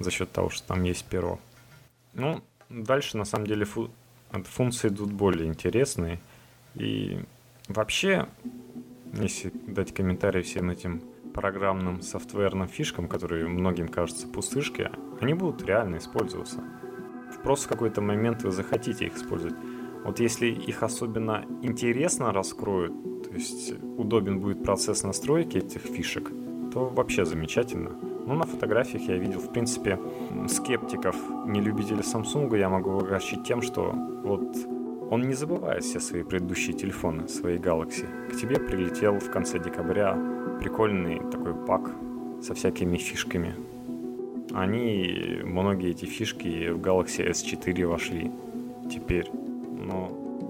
[0.03, 1.39] за счет того, что там есть перо.
[2.13, 3.91] Ну, дальше на самом деле фу-
[4.31, 6.19] функции идут более интересные.
[6.75, 7.19] И
[7.67, 8.27] вообще,
[9.13, 11.01] если дать комментарий всем этим
[11.33, 16.63] программным софтверным фишкам, которые многим кажутся пустышки, они будут реально использоваться.
[17.43, 19.55] Просто в какой-то момент вы захотите их использовать.
[20.03, 26.29] Вот если их особенно интересно раскроют, то есть удобен будет процесс настройки этих фишек,
[26.73, 28.10] то вообще замечательно.
[28.31, 29.99] Ну, на фотографиях я видел, в принципе,
[30.47, 33.91] скептиков, не любителей Samsung, я могу огорчить тем, что
[34.23, 34.55] вот
[35.09, 38.05] он не забывает все свои предыдущие телефоны, свои Galaxy.
[38.31, 40.17] К тебе прилетел в конце декабря
[40.61, 41.91] прикольный такой пак
[42.41, 43.53] со всякими фишками.
[44.53, 48.31] Они, многие эти фишки в Galaxy S4 вошли
[48.89, 49.29] теперь.
[49.33, 50.07] Но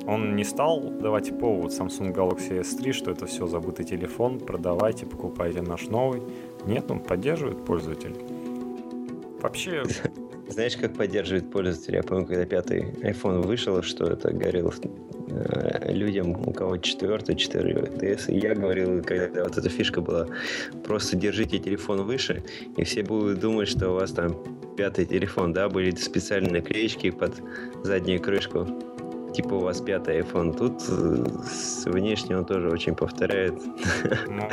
[0.08, 5.62] он не стал давать повод Samsung Galaxy S3, что это все забытый телефон, продавайте, покупайте
[5.62, 6.22] наш новый.
[6.66, 8.16] Нет, он поддерживает пользователей.
[9.42, 9.84] Вообще...
[10.48, 11.98] Знаешь, как поддерживает пользователя?
[11.98, 14.74] Я помню, когда пятый iPhone вышел, что это говорил
[15.30, 18.30] э, людям, у кого четвертый, 4 DS.
[18.30, 20.28] И я говорил, когда вот эта фишка была,
[20.84, 22.44] просто держите телефон выше,
[22.76, 24.36] и все будут думать, что у вас там
[24.76, 27.42] пятый телефон, да, были специальные наклеечки под
[27.84, 28.68] заднюю крышку
[29.34, 30.58] типа у вас пятый iPhone.
[30.58, 33.62] Тут э, внешне он тоже очень повторяет.
[34.28, 34.50] Ну,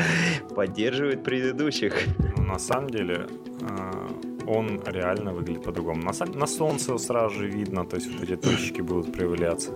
[0.54, 1.94] Поддерживает предыдущих.
[2.36, 3.26] Ну, на самом деле,
[3.60, 6.02] э, он реально выглядит по-другому.
[6.02, 9.72] На, на солнце сразу же видно, то есть вот эти точки будут проявляться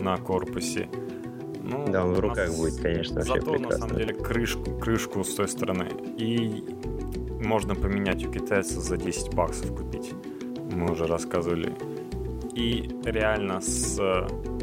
[0.00, 0.88] на корпусе.
[1.62, 2.56] Ну, да, он в руках нас...
[2.58, 3.68] будет, конечно, вообще Зато, прекрасно.
[3.68, 5.88] на самом деле, крышку, крышку с той стороны.
[6.18, 6.64] И
[7.44, 10.12] можно поменять у китайцев за 10 баксов купить.
[10.72, 11.72] Мы уже рассказывали
[12.54, 13.98] и реально с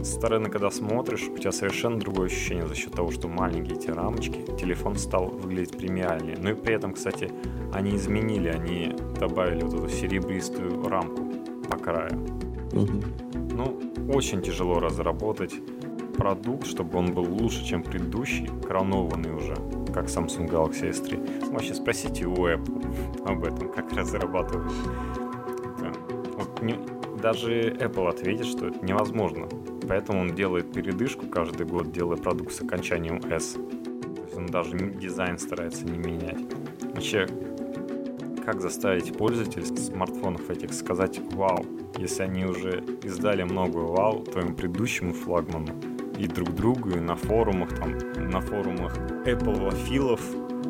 [0.03, 4.45] стороны, когда смотришь, у тебя совершенно другое ощущение за счет того, что маленькие эти рамочки,
[4.59, 6.37] телефон стал выглядеть премиальнее.
[6.39, 7.31] Ну и при этом, кстати,
[7.73, 11.23] они изменили, они добавили вот эту серебристую рамку
[11.69, 12.17] по краю.
[12.73, 13.03] Угу.
[13.53, 13.79] Ну,
[14.13, 15.53] очень тяжело разработать
[16.17, 19.55] продукт, чтобы он был лучше, чем предыдущий, коронованный уже,
[19.93, 21.51] как Samsung Galaxy S3.
[21.51, 24.71] Вообще спросите у Apple об этом, как разрабатывать.
[26.37, 26.75] Вот не,
[27.19, 29.47] даже Apple ответит, что это невозможно.
[29.87, 33.53] Поэтому он делает передышку каждый год, делая продукт с окончанием S.
[33.53, 36.39] То есть он даже дизайн старается не менять.
[36.93, 37.27] Вообще,
[38.45, 41.65] как заставить пользователей смартфонов этих сказать «Вау»,
[41.97, 45.73] если они уже издали много «Вау» твоему предыдущему флагману
[46.17, 47.97] и друг другу, и на форумах, там,
[48.29, 50.21] на форумах Apple вафилов,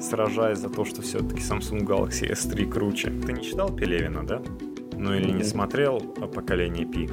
[0.01, 3.11] сражаясь за то, что все-таки Samsung Galaxy S3 круче.
[3.25, 4.41] Ты не читал Пелевина, да?
[4.99, 7.09] Ну или не смотрел поколение Пи?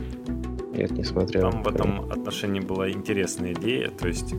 [0.72, 1.50] Нет, не смотрел.
[1.50, 4.34] Там в этом отношении была интересная идея, то есть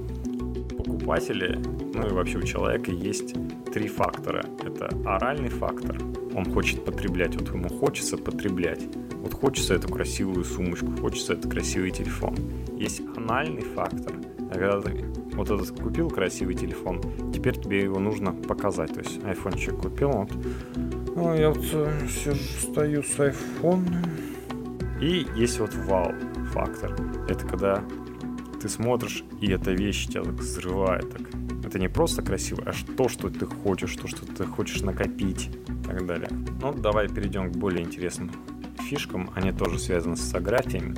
[0.77, 1.57] покупатели,
[1.93, 3.33] ну и вообще у человека есть
[3.73, 4.45] три фактора.
[4.63, 5.97] Это оральный фактор,
[6.35, 7.35] он хочет потреблять.
[7.35, 8.85] Вот ему хочется потреблять.
[9.15, 12.35] Вот хочется эту красивую сумочку, хочется этот красивый телефон.
[12.77, 14.13] Есть анальный фактор.
[14.51, 17.01] А когда ты вот этот купил красивый телефон,
[17.33, 18.93] теперь тебе его нужно показать.
[18.93, 20.31] То есть айфончик купил, вот.
[21.17, 24.03] Ну, я вот э, сижу, стою с айфоном.
[25.01, 26.13] И есть вот вау
[26.53, 26.95] фактор.
[27.27, 27.83] Это когда
[28.61, 31.11] ты смотришь, и эта вещь тебя так взрывает.
[31.11, 31.21] Так.
[31.65, 35.87] Это не просто красиво, а то, что ты хочешь, то, что ты хочешь накопить и
[35.87, 36.29] так далее.
[36.61, 38.29] Ну, давай перейдем к более интересным
[38.87, 39.31] фишкам.
[39.33, 40.95] Они тоже связаны с фотографиями.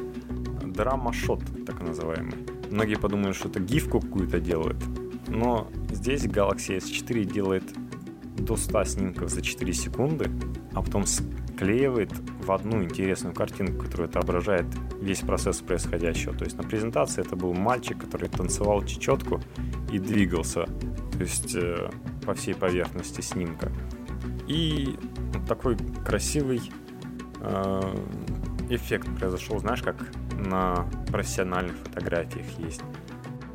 [0.66, 2.36] Драма-шот, так называемый.
[2.70, 4.84] Многие подумают, что это гифку какую-то делают.
[5.30, 7.64] Но здесь Galaxy S4 делает
[8.40, 10.30] до 100 снимков за 4 секунды,
[10.74, 14.66] а потом склеивает в одну интересную картинку, которая отображает
[15.02, 16.34] весь процесс происходящего.
[16.34, 19.42] То есть на презентации это был мальчик, который танцевал чечетку
[19.92, 21.90] и двигался, то есть э,
[22.26, 23.72] по всей поверхности снимка.
[24.48, 24.98] И
[25.34, 26.72] вот такой красивый
[27.42, 27.96] э,
[28.70, 29.98] эффект произошел, знаешь, как
[30.34, 32.82] на профессиональных фотографиях есть.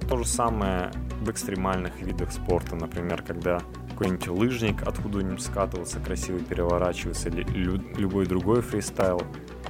[0.09, 3.63] То же самое в экстремальных видах спорта, например, когда
[3.95, 9.23] какой-нибудь лыжник откуда-нибудь скатывался, красиво переворачивается, или лю- любой другой фристайл.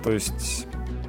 [0.03, 0.67] То есть,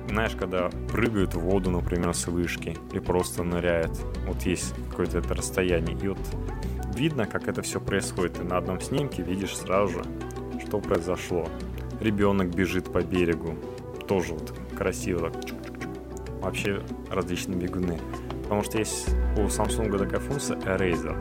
[0.08, 3.97] знаешь, когда прыгают в воду, например, с вышки, или просто ныряют,
[4.28, 6.19] вот есть какое-то это расстояние, и вот
[6.95, 8.34] видно, как это все происходит.
[8.34, 10.04] Ты на одном снимке видишь сразу же,
[10.65, 11.47] что произошло.
[11.99, 13.56] Ребенок бежит по берегу,
[14.08, 15.56] тоже вот красиво так
[16.41, 17.99] вообще различные бегуны.
[18.43, 21.15] Потому что есть у Samsung такая функция Eraser.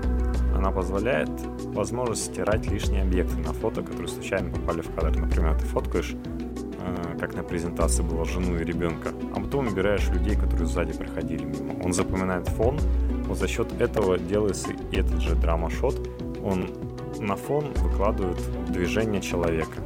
[0.64, 1.29] Она позволяет
[1.74, 5.20] возможность стирать лишние объекты на фото, которые случайно попали в кадр.
[5.20, 10.37] Например, ты фоткаешь, э, как на презентации было, жену и ребенка, а потом убираешь людей,
[10.37, 11.74] которые сзади проходили мимо.
[11.85, 12.79] Он запоминает фон,
[13.27, 16.09] вот за счет этого делается и этот же драма-шот.
[16.42, 16.70] Он
[17.18, 18.40] на фон выкладывает
[18.72, 19.83] движение человека.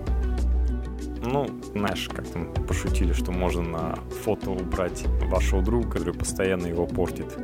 [1.25, 6.87] Ну, знаешь, как там пошутили, что можно на фото убрать вашего друга, который постоянно его
[6.87, 7.37] портит.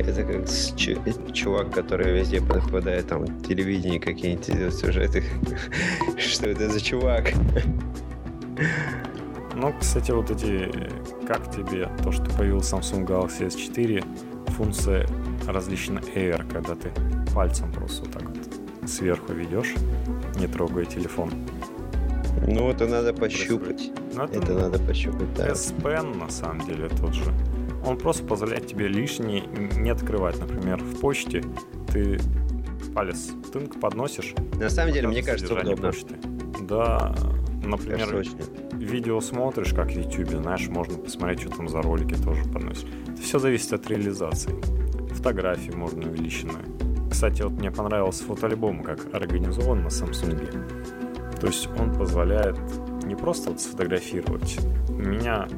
[0.00, 5.24] Это как чувак, который везде попадает, там, телевидение какие-нибудь сюжеты.
[6.18, 7.32] Что это за чувак?
[9.54, 10.70] Ну, кстати, вот эти,
[11.26, 14.02] как тебе то, что появился Samsung Galaxy S4,
[14.52, 15.06] функция
[15.46, 16.90] различная Air, когда ты
[17.34, 19.74] пальцем просто вот так вот сверху ведешь,
[20.36, 21.30] не трогая телефон.
[22.46, 23.90] Ну, это надо пощупать.
[24.14, 25.48] Ну, это, это надо пощупать, да.
[25.48, 27.24] S Pen, на самом деле, тот же.
[27.84, 29.42] Он просто позволяет тебе лишнее
[29.76, 30.38] не открывать.
[30.38, 31.44] Например, в почте
[31.92, 32.18] ты
[32.94, 34.34] палец тынк подносишь.
[34.58, 35.88] На самом деле, мне кажется, удобно.
[35.88, 36.16] Почты.
[36.62, 37.14] Да,
[37.64, 38.24] например,
[38.72, 42.88] видео смотришь, как в YouTube, знаешь, можно посмотреть, что там за ролики тоже подносишь.
[43.08, 44.54] Это все зависит от реализации.
[45.14, 46.64] Фотографии можно увеличенные.
[47.10, 51.38] Кстати, вот мне понравился фотоальбом, как организован на Samsung.
[51.40, 52.56] То есть он позволяет
[53.04, 54.58] не просто вот сфотографировать.
[54.88, 55.48] У меня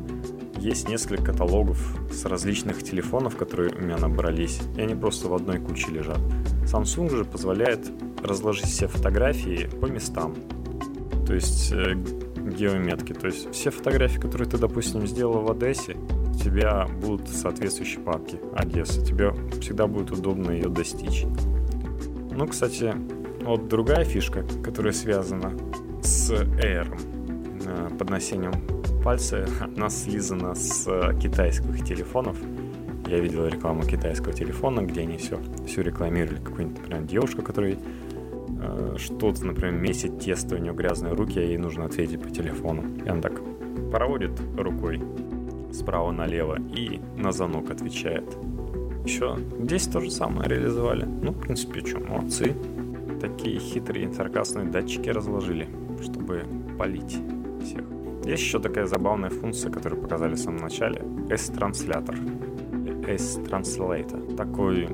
[0.62, 1.79] есть несколько каталогов
[2.11, 6.20] с различных телефонов, которые у меня набрались, и они просто в одной куче лежат.
[6.64, 7.90] Samsung же позволяет
[8.22, 10.37] разложить все фотографии по местам.
[11.27, 11.94] То есть э,
[12.37, 13.12] геометки.
[13.12, 18.38] То есть все фотографии, которые ты, допустим, сделал в Одессе, у тебя будут соответствующие папки
[18.55, 19.05] Одесса.
[19.05, 21.25] Тебе всегда будет удобно ее достичь.
[22.31, 22.94] Ну, кстати,
[23.42, 25.53] вот другая фишка, которая связана
[26.03, 26.96] с Air,
[27.66, 28.53] э, подносением
[29.03, 32.37] пальцы, она слизана с э, китайских телефонов.
[33.07, 36.38] Я видел рекламу китайского телефона, где они все, все рекламировали.
[36.38, 41.59] Какую-нибудь, например, девушка, которая э, что-то, например, месит тесто, у нее грязные руки, а ей
[41.59, 42.85] нужно ответить по телефону.
[43.05, 43.41] И она так
[43.91, 45.03] проводит рукой
[45.73, 48.25] справа налево и на звонок отвечает.
[49.05, 51.05] Еще здесь то же самое реализовали.
[51.05, 52.55] Ну, в принципе, что, молодцы.
[53.21, 55.69] Такие хитрые инфракасные датчики разложили,
[56.03, 56.45] чтобы
[56.79, 57.19] полить
[57.62, 57.85] всех.
[58.25, 61.03] Есть еще такая забавная функция, которую показали в самом начале.
[61.29, 62.17] S-транслятор.
[63.09, 64.37] S-translator.
[64.37, 64.89] Такой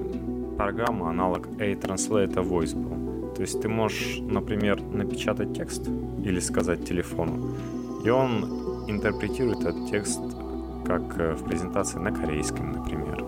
[0.57, 3.35] программа, аналог A-translator Voiceable.
[3.35, 5.89] То есть ты можешь, например, напечатать текст
[6.25, 7.55] или сказать телефону,
[8.05, 10.21] и он интерпретирует этот текст
[10.87, 13.25] как э, в презентации на корейском, например,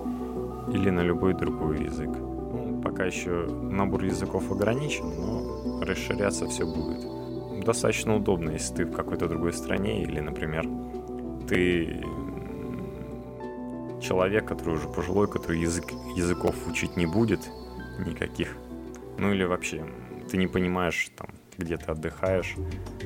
[0.72, 2.08] или на любой другой язык.
[2.08, 7.19] Ну, пока еще набор языков ограничен, но расширяться все будет
[7.64, 10.66] достаточно удобно, если ты в какой-то другой стране или, например,
[11.48, 12.02] ты
[14.00, 15.84] человек, который уже пожилой, который язык,
[16.16, 17.40] языков учить не будет
[18.04, 18.56] никаких.
[19.18, 19.84] Ну или вообще
[20.30, 22.56] ты не понимаешь, там, где ты отдыхаешь,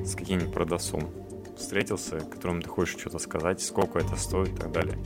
[0.05, 1.11] с каким-нибудь продавцом
[1.57, 4.99] встретился, которому ты хочешь что-то сказать, сколько это стоит и так далее.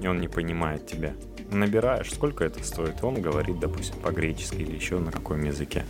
[0.00, 1.14] И он не понимает тебя.
[1.50, 5.84] Набираешь, сколько это стоит, он говорит, допустим, по-гречески или еще на каком языке.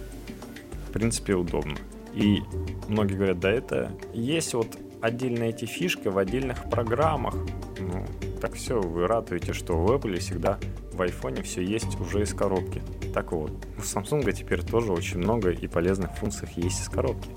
[0.88, 1.76] В принципе, удобно.
[2.16, 2.42] И
[2.88, 7.34] многие говорят, да это есть вот отдельные эти фишки в отдельных программах.
[7.78, 8.04] Ну,
[8.40, 10.58] так все, вы радуете, что в Apple всегда
[10.92, 12.82] в iPhone все есть уже из коробки.
[13.12, 17.28] Так вот, у Samsung теперь тоже очень много и полезных функций есть из коробки.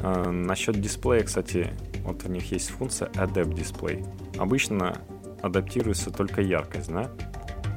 [0.00, 1.68] А, насчет дисплея, кстати,
[2.04, 4.06] вот у них есть функция Adapt Display.
[4.38, 4.98] Обычно
[5.40, 7.10] адаптируется только яркость, да?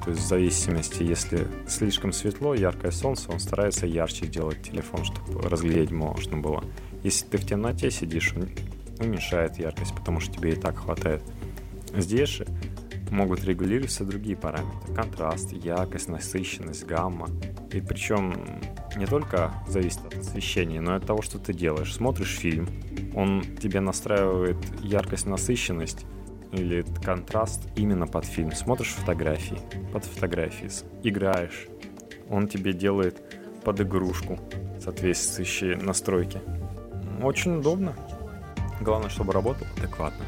[0.03, 5.47] То есть в зависимости, если слишком светло, яркое солнце, он старается ярче сделать телефон, чтобы
[5.47, 6.63] разглядеть можно было.
[7.03, 8.49] Если ты в темноте сидишь, он
[8.99, 11.21] уменьшает яркость, потому что тебе и так хватает.
[11.95, 12.47] Здесь же
[13.11, 14.93] могут регулироваться другие параметры.
[14.95, 17.29] Контраст, яркость, насыщенность, гамма.
[17.71, 18.33] И причем
[18.95, 21.93] не только зависит от освещения, но и от того, что ты делаешь.
[21.93, 22.67] Смотришь фильм,
[23.13, 26.05] он тебе настраивает яркость, насыщенность,
[26.51, 28.51] или контраст именно под фильм.
[28.51, 29.57] Смотришь фотографии,
[29.93, 30.69] под фотографии,
[31.03, 31.67] играешь,
[32.29, 33.21] он тебе делает
[33.63, 34.39] под игрушку
[34.79, 36.41] соответствующие настройки.
[37.21, 37.95] Очень удобно.
[38.81, 40.25] Главное, чтобы работал адекватно.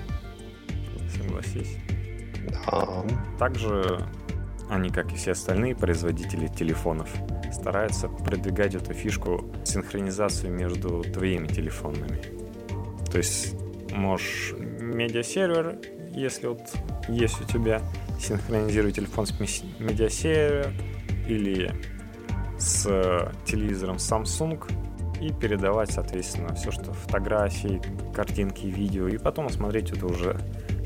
[1.16, 1.78] Согласись.
[2.70, 3.06] Да.
[3.40, 4.06] Также
[4.70, 7.10] они, как и все остальные производители телефонов,
[7.52, 12.22] стараются продвигать эту фишку синхронизацию между твоими телефонами.
[13.12, 13.56] То есть
[13.92, 15.80] можешь медиасервер
[16.14, 16.62] если вот
[17.08, 17.82] есть у тебя
[18.20, 19.34] синхронизируй телефон с
[19.80, 20.72] медиасервер
[21.28, 21.72] или
[22.58, 24.62] с телевизором Samsung
[25.22, 27.82] и передавать, соответственно, все, что фотографии,
[28.14, 30.38] картинки, видео, и потом смотреть это уже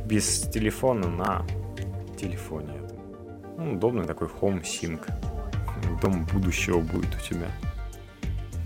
[0.05, 1.45] без телефона на
[2.17, 2.81] телефоне.
[3.57, 5.01] Ну, удобный такой Home Sync.
[6.01, 7.47] Дом будущего будет у тебя.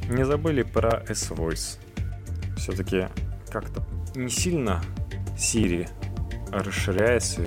[0.09, 1.79] Не забыли про S-Voice.
[2.57, 3.07] Все-таки
[3.49, 3.83] как-то
[4.15, 4.81] не сильно
[5.37, 5.89] Siri
[6.51, 7.41] расширяется.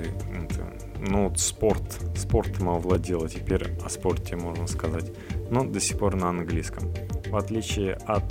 [0.99, 2.01] Ну, вот спорт.
[2.17, 5.13] Спортом овладела теперь о спорте можно сказать.
[5.51, 6.93] Но до сих пор на английском.
[7.27, 8.25] В отличие от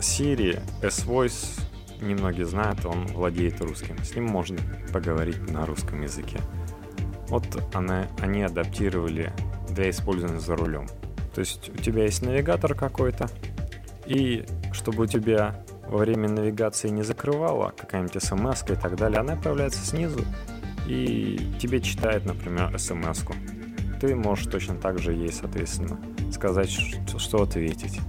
[0.00, 1.60] Siri, S-Voice,
[2.00, 3.96] немногие знают, он владеет русским.
[4.02, 4.58] С ним можно
[4.92, 6.38] поговорить на русском языке.
[7.28, 9.32] Вот она, они адаптировали
[9.70, 10.86] для использования за рулем.
[11.34, 13.28] То есть у тебя есть навигатор какой-то,
[14.06, 19.36] и чтобы у тебя во время навигации не закрывала, какая-нибудь смс и так далее, она
[19.36, 20.24] появляется снизу
[20.86, 23.34] и тебе читает, например, смс -ку.
[24.00, 25.98] Ты можешь точно так же ей, соответственно,
[26.32, 26.70] сказать,
[27.18, 28.00] что ответить.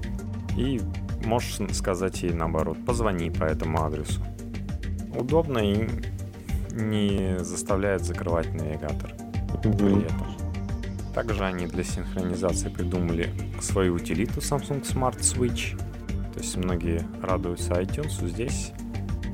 [0.57, 0.79] И
[1.25, 4.21] можешь сказать ей наоборот, позвони по этому адресу.
[5.13, 5.89] Удобно и
[6.71, 9.13] не заставляет закрывать навигатор
[9.61, 10.27] при этом.
[11.13, 13.29] Также они для синхронизации придумали
[13.61, 15.77] свою утилиту Samsung Smart Switch–
[16.33, 18.71] то есть многие радуются iTunes, здесь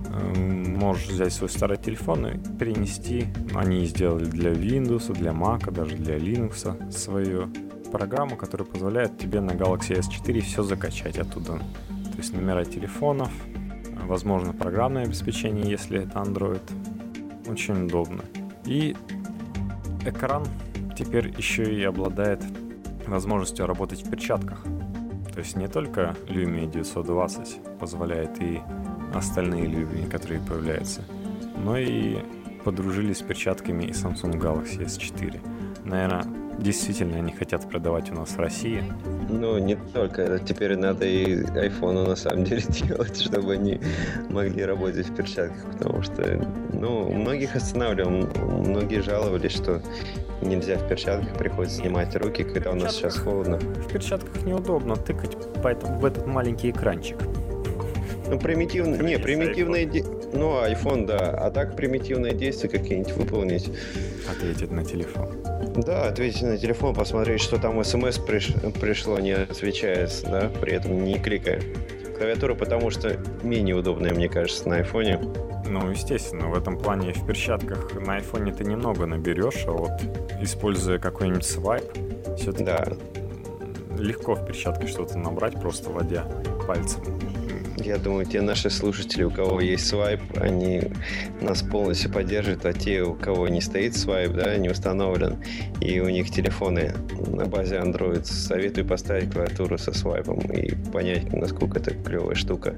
[0.07, 3.27] э, можешь взять свой старый телефон и перенести.
[3.53, 7.49] Они сделали для Windows, для Mac, даже для Linux свою
[7.89, 11.53] программу, которая позволяет тебе на Galaxy S4 все закачать оттуда.
[11.57, 13.31] То есть номера телефонов,
[14.05, 16.61] возможно, программное обеспечение, если это Android.
[17.47, 18.23] Очень удобно.
[18.65, 18.95] И
[20.05, 20.45] экран
[20.97, 22.43] теперь еще и обладает
[23.07, 24.65] возможностью работать в перчатках.
[25.39, 28.59] То есть не только Lumia 920 позволяет и
[29.13, 31.01] остальные Lumia, которые появляются,
[31.55, 32.17] но и
[32.65, 35.39] подружились с перчатками и Samsung Galaxy S4.
[35.85, 36.25] Наверное,
[36.57, 38.83] действительно они хотят продавать у нас в России.
[39.29, 40.39] Ну, не только.
[40.39, 43.79] Теперь надо и iPhone на самом деле делать, чтобы они
[44.29, 48.27] могли работать в перчатках, потому что, ну, многих останавливал,
[48.65, 49.81] многие жаловались, что
[50.41, 53.57] нельзя в перчатках, приходится снимать руки, когда у нас сейчас холодно.
[53.57, 57.17] В перчатках неудобно тыкать поэтому в этот маленький экранчик.
[58.27, 60.03] Ну, примитивно, не, примитивные, де...
[60.33, 63.71] ну, iPhone, да, а так примитивные действия какие-нибудь выполнить.
[64.29, 65.29] Ответить на телефон.
[65.75, 68.53] Да, ответить на телефон, посмотреть, что там смс приш...
[68.79, 71.61] пришло, не отвечает, да, при этом не кликая.
[72.17, 75.19] Клавиатура, потому что менее удобная, мне кажется, на айфоне.
[75.69, 79.91] Ну, естественно, в этом плане в перчатках на айфоне ты немного наберешь, а вот
[80.41, 81.85] используя какой-нибудь свайп,
[82.37, 82.87] все-таки да.
[83.99, 86.25] легко в перчатке что-то набрать, просто водя
[86.65, 87.03] пальцем.
[87.83, 90.81] Я думаю, те наши слушатели, у кого есть свайп, они
[91.41, 95.37] нас полностью поддерживают, а те, у кого не стоит свайп, да, не установлен,
[95.79, 96.93] и у них телефоны
[97.27, 102.75] на базе Android, советую поставить клавиатуру со свайпом и понять, насколько это клевая штука,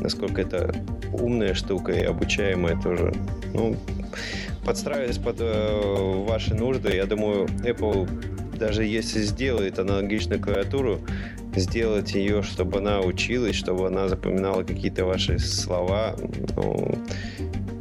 [0.00, 0.74] насколько это
[1.12, 3.12] умная штука и обучаемая тоже.
[3.54, 3.76] Ну,
[4.64, 8.08] подстраиваясь под э, ваши нужды, я думаю, Apple
[8.62, 11.00] даже если сделает аналогичную клавиатуру,
[11.54, 16.16] сделать ее, чтобы она училась, чтобы она запоминала какие-то ваши слова,
[16.56, 16.98] ну,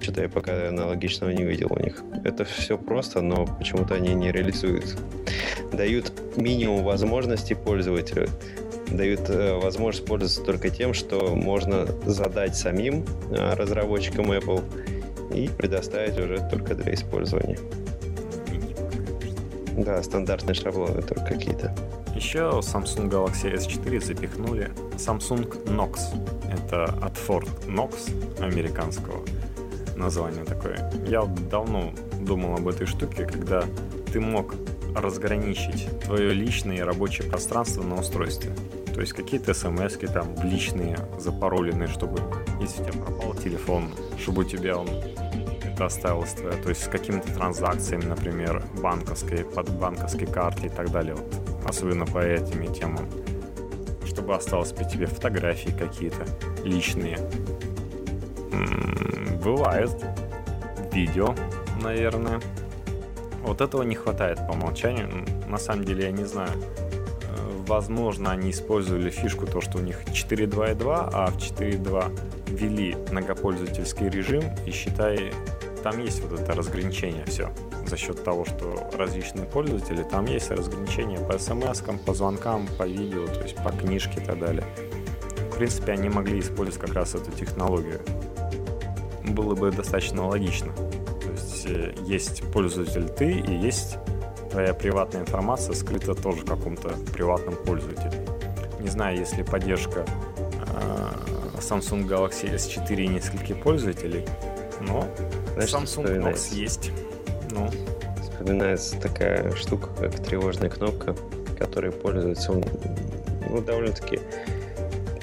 [0.02, 2.04] что-то я пока аналогичного не видел у них.
[2.24, 4.98] Это все просто, но почему-то они не реализуют.
[5.72, 8.28] Дают минимум возможностей пользователю,
[8.90, 14.64] дают э, возможность пользоваться только тем, что можно задать самим э, разработчикам Apple
[15.34, 17.58] и предоставить уже только для использования.
[19.78, 21.76] Да, стандартные шаблоны только какие-то.
[22.16, 26.00] Еще Samsung Galaxy S4 запихнули Samsung Knox.
[26.52, 28.12] Это от Ford Knox
[28.42, 29.24] американского
[29.96, 30.92] название такое.
[31.08, 33.64] Я давно думал об этой штуке, когда
[34.12, 34.56] ты мог
[34.96, 38.52] разграничить твое личное и рабочее пространство на устройстве.
[38.94, 42.22] То есть какие-то смс там личные, запароленные, чтобы
[42.60, 44.90] если у тебя пропал телефон, чтобы у тебя он
[45.90, 51.34] твое, то есть с какими-то транзакциями, например, банковской, под банковской картой и так далее, вот,
[51.66, 53.08] особенно по этим темам,
[54.06, 56.26] чтобы осталось при тебе фотографии какие-то
[56.64, 57.18] личные.
[58.52, 59.92] М-м, бывает.
[60.92, 61.34] Видео,
[61.82, 62.42] наверное.
[63.44, 65.26] Вот этого не хватает по умолчанию.
[65.48, 66.52] На самом деле я не знаю.
[66.52, 74.10] Э, возможно, они использовали фишку то, что у них 4.2.2, а в 4.2 ввели многопользовательский
[74.10, 75.32] режим и считай,
[75.84, 77.50] там есть вот это разграничение все.
[77.86, 83.26] За счет того, что различные пользователи, там есть разграничение по смс, по звонкам, по видео,
[83.28, 84.66] то есть по книжке и так далее.
[85.52, 88.02] В принципе, они могли использовать как раз эту технологию.
[89.24, 90.72] Было бы достаточно логично
[91.68, 93.98] есть есть пользователь ты и есть
[94.52, 98.26] твоя приватная информация скрыта тоже каком-то приватном пользователе.
[98.80, 104.26] Не знаю, если поддержка э, Samsung Galaxy S4 и нескольких пользователей,
[104.82, 105.08] но
[105.68, 106.91] Знаешь, Samsung Knox есть.
[107.51, 107.70] Ну.
[108.22, 111.16] Вспоминается такая штука, как тревожная кнопка,
[111.59, 114.20] которой пользуется ну, довольно-таки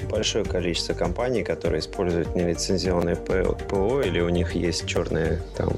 [0.09, 5.69] большое количество компаний, которые используют нелицензионное ПО, или у них есть черная там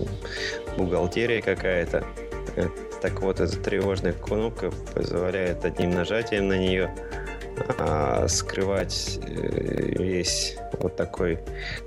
[0.78, 2.04] бухгалтерия какая-то.
[2.56, 2.68] Э,
[3.02, 6.94] так вот, эта тревожная кнопка позволяет одним нажатием на нее
[7.78, 11.40] а, скрывать э, весь вот такой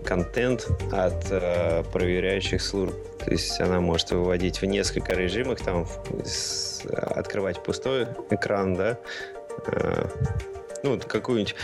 [0.05, 2.95] контент от а, проверяющих служб.
[3.25, 5.87] То есть она может выводить в несколько режимах, там
[6.93, 8.99] открывать пустой экран, да,
[9.67, 10.11] а,
[10.83, 11.55] ну, какую-нибудь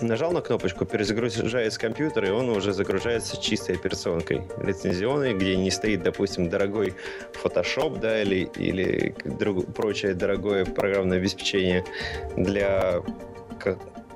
[0.00, 6.02] нажал на кнопочку, перезагружается компьютер, и он уже загружается чистой операционкой лицензионной, где не стоит,
[6.02, 6.94] допустим, дорогой
[7.42, 11.84] Photoshop, да, или, или друг, прочее дорогое программное обеспечение
[12.36, 13.02] для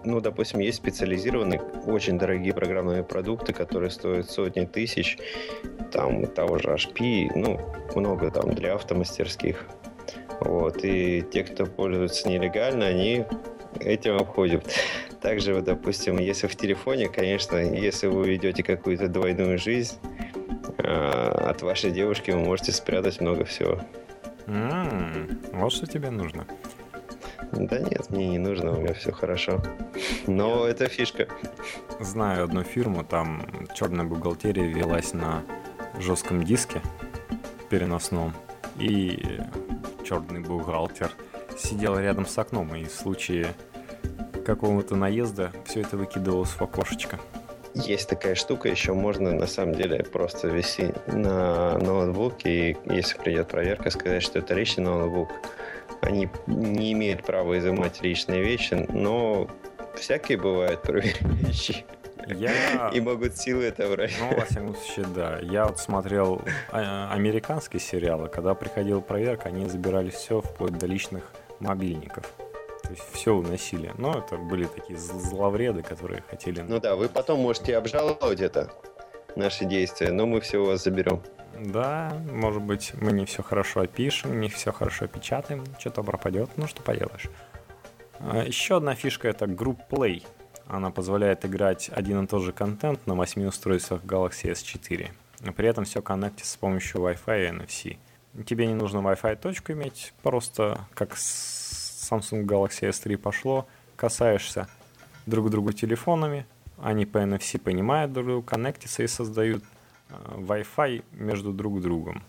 [0.05, 5.19] ну, допустим, есть специализированные, очень дорогие программные продукты, которые стоят сотни тысяч,
[5.93, 7.61] там того же HP, ну,
[7.95, 9.67] много там для автомастерских.
[10.41, 13.25] Вот, и те, кто пользуется нелегально, они
[13.81, 14.65] этим обходят.
[15.21, 19.97] Также, вот, допустим, если в телефоне, конечно, если вы ведете какую-то двойную жизнь,
[20.79, 23.81] а, от вашей девушки вы можете спрятать много всего.
[24.47, 26.47] Mm, вот что тебе нужно.
[27.53, 29.63] Да нет, мне не нужно, у меня все хорошо.
[30.27, 30.71] Но yeah.
[30.71, 31.29] это фишка.
[32.01, 35.43] Знаю одну фирму, там черная бухгалтерия велась на
[35.99, 36.83] жестком диске
[37.71, 38.33] переносном,
[38.79, 39.41] и
[40.05, 41.11] черный бухгалтер
[41.57, 43.55] сидел рядом с окном, и в случае
[44.45, 47.19] какого-то наезда все это выкидывалось в окошечко.
[47.75, 53.49] Есть такая штука, еще можно на самом деле просто вести на ноутбуке, и если придет
[53.49, 55.29] проверка, сказать, что это личный ноутбук.
[56.03, 59.49] Они не имеют права изымать личные вещи, но
[59.97, 61.85] всякие бывают проверяющие.
[62.27, 62.91] Я...
[62.95, 64.13] И могут силы это врать.
[64.21, 65.39] Ну, во всяком случае, да.
[65.41, 71.33] Я вот смотрел а, американские сериалы, когда приходила проверка, они забирали все вплоть до личных
[71.61, 72.33] мобильников.
[72.83, 73.93] То есть все уносили.
[73.99, 76.61] Но это были такие зловреды, которые хотели...
[76.61, 78.71] Ну да, вы потом можете обжаловать это,
[79.37, 81.23] наши действия, но мы все у вас заберем.
[81.61, 86.67] Да, может быть, мы не все хорошо опишем, не все хорошо опечатаем, что-то пропадет, ну
[86.67, 87.29] что поделаешь.
[88.21, 90.25] А, Еще одна фишка это Group Play.
[90.67, 95.11] Она позволяет играть один и тот же контент на 8 устройствах Galaxy S4.
[95.53, 98.45] При этом все коннектится с помощью Wi-Fi и NFC.
[98.45, 104.69] Тебе не нужно Wi-Fi точку иметь, просто как с Samsung Galaxy S3 пошло, касаешься
[105.27, 106.47] друг другу телефонами,
[106.81, 109.65] они по NFC понимают друг друга, коннектятся и создают
[110.11, 112.23] Wi-Fi между друг другом.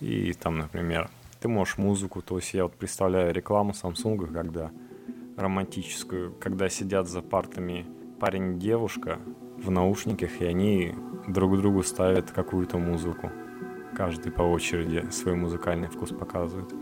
[0.00, 1.08] И там, например,
[1.40, 4.70] ты можешь музыку, то есть я вот представляю рекламу Samsung, когда
[5.36, 7.86] романтическую, когда сидят за партами
[8.20, 9.18] парень и девушка
[9.58, 10.94] в наушниках, и они
[11.28, 13.30] друг другу ставят какую-то музыку.
[13.96, 16.72] Каждый по очереди свой музыкальный вкус показывает.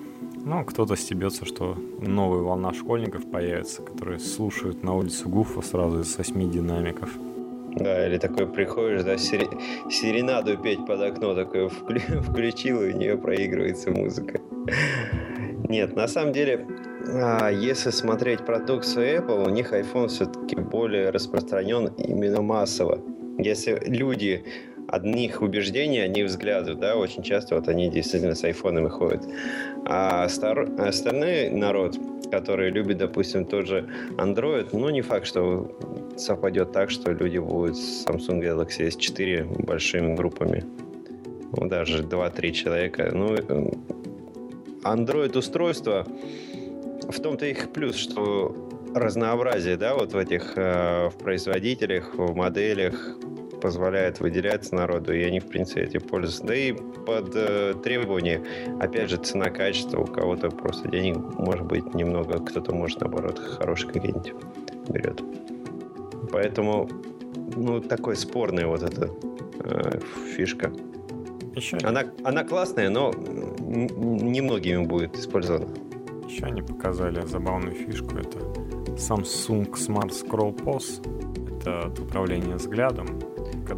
[0.44, 6.16] Ну, кто-то стебется, что новая волна школьников появится, которые слушают на улицу Гуфа сразу из
[6.16, 7.10] восьми динамиков.
[7.76, 9.48] Да, или такой приходишь, да, сери...
[9.90, 12.00] серенаду петь под окно, такое вклю...
[12.22, 14.40] включил, и у нее проигрывается музыка.
[15.68, 16.66] Нет, на самом деле,
[17.08, 23.00] а, если смотреть продукцию Apple, у них iPhone все-таки более распространен именно массово.
[23.38, 24.44] Если люди
[24.92, 29.24] одних убеждений, одних взглядов, да, очень часто вот они действительно с айфонами ходят.
[29.86, 30.68] А стар...
[30.78, 31.96] остальной народ,
[32.30, 33.88] который любит, допустим, тот же
[34.18, 35.74] Android, ну, не факт, что
[36.18, 40.62] совпадет так, что люди будут с Samsung Galaxy S4 большими группами.
[41.56, 43.10] Ну, даже 2-3 человека.
[43.14, 43.36] Ну,
[44.84, 46.06] Android-устройство,
[47.08, 48.54] в том-то их плюс, что
[48.94, 53.16] разнообразие, да, вот в этих э, в производителях, в моделях,
[53.62, 56.44] позволяет выделяться народу, и они, в принципе, этим пользуются.
[56.44, 58.42] Да и под э, требования,
[58.80, 64.34] опять же, цена-качество, у кого-то просто денег может быть немного, кто-то может, наоборот, хороший какие-нибудь
[64.88, 65.22] берет.
[66.32, 66.88] Поэтому,
[67.56, 69.08] ну, такой спорная вот эта
[69.60, 70.00] э,
[70.34, 70.72] фишка.
[71.54, 75.68] Еще она, она классная, но немногими будет использована.
[76.28, 78.16] Еще они показали забавную фишку.
[78.16, 78.38] Это
[78.96, 81.00] Samsung Smart Scroll Pose.
[81.60, 83.06] Это управление взглядом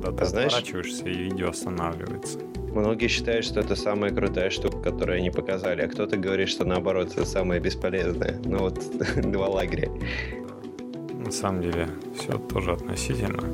[0.03, 2.39] когда ты знаешь, отворачиваешься и видео останавливается.
[2.75, 7.13] Многие считают, что это самая крутая штука, которую они показали, а кто-то говорит, что наоборот,
[7.13, 8.41] это самое бесполезное.
[8.45, 8.81] Ну вот,
[9.17, 9.91] два лагеря.
[11.13, 11.89] На самом деле,
[12.19, 13.45] все тоже относительно.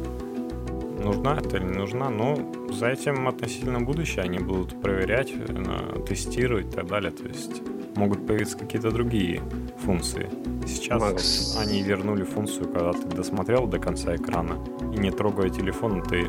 [1.04, 2.36] Нужна это или не нужна, но
[2.70, 7.10] за этим относительно будущее они будут проверять, э, тестировать и так далее.
[7.10, 7.62] То есть
[7.96, 9.42] могут появиться какие-то другие
[9.84, 10.28] функции.
[10.66, 11.54] Сейчас Макс...
[11.54, 14.58] вот они вернули функцию, когда ты досмотрел до конца экрана
[14.92, 16.26] и не трогая телефон, ты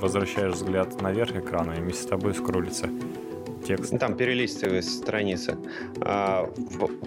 [0.00, 2.88] возвращаешь взгляд наверх экрана, и вместе с тобой скроллится
[3.64, 3.98] текст.
[3.98, 5.56] Там перелистывая страницы.
[6.00, 6.50] А,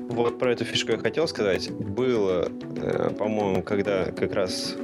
[0.10, 1.72] вот про эту фишку я хотел сказать.
[1.72, 4.76] Было, э, по-моему, когда как раз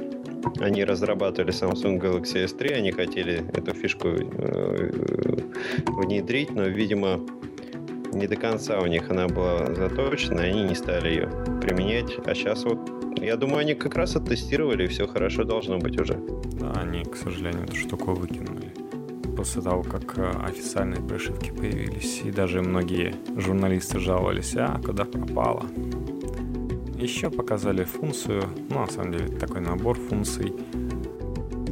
[0.60, 4.90] они разрабатывали Samsung Galaxy S3, они хотели эту фишку э,
[5.86, 7.20] внедрить, но, видимо,
[8.12, 11.28] не до конца у них она была заточена, и они не стали ее
[11.60, 12.12] применять.
[12.24, 12.78] А сейчас вот,
[13.20, 16.14] я думаю, они как раз оттестировали, и все хорошо должно быть уже.
[16.60, 18.72] Да, они, к сожалению, эту штуку выкинули
[19.36, 25.66] после того, как э, официальные прошивки появились, и даже многие журналисты жаловались, а куда пропало.
[26.96, 30.52] Еще показали функцию, ну, на самом деле, такой набор функций,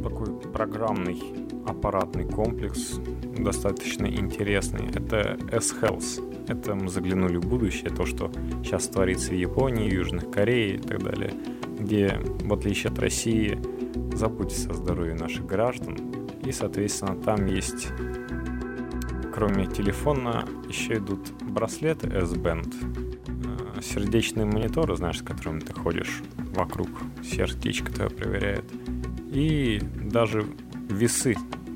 [0.03, 1.21] такой программный
[1.65, 2.99] аппаратный комплекс,
[3.37, 4.89] достаточно интересный.
[4.93, 6.32] Это S-Health.
[6.47, 8.31] Это мы заглянули в будущее, то, что
[8.63, 11.33] сейчас творится в Японии, Южной Корее и так далее,
[11.79, 13.57] где, в отличие от России,
[14.13, 15.97] заботится о здоровье наших граждан.
[16.45, 17.87] И, соответственно, там есть,
[19.33, 22.73] кроме телефона, еще идут браслеты S-Band,
[23.27, 26.21] э, сердечные мониторы, знаешь, с которыми ты ходишь
[26.53, 26.89] вокруг,
[27.23, 28.65] сердечко твое проверяет,
[29.31, 30.45] и даже
[30.89, 31.35] весы,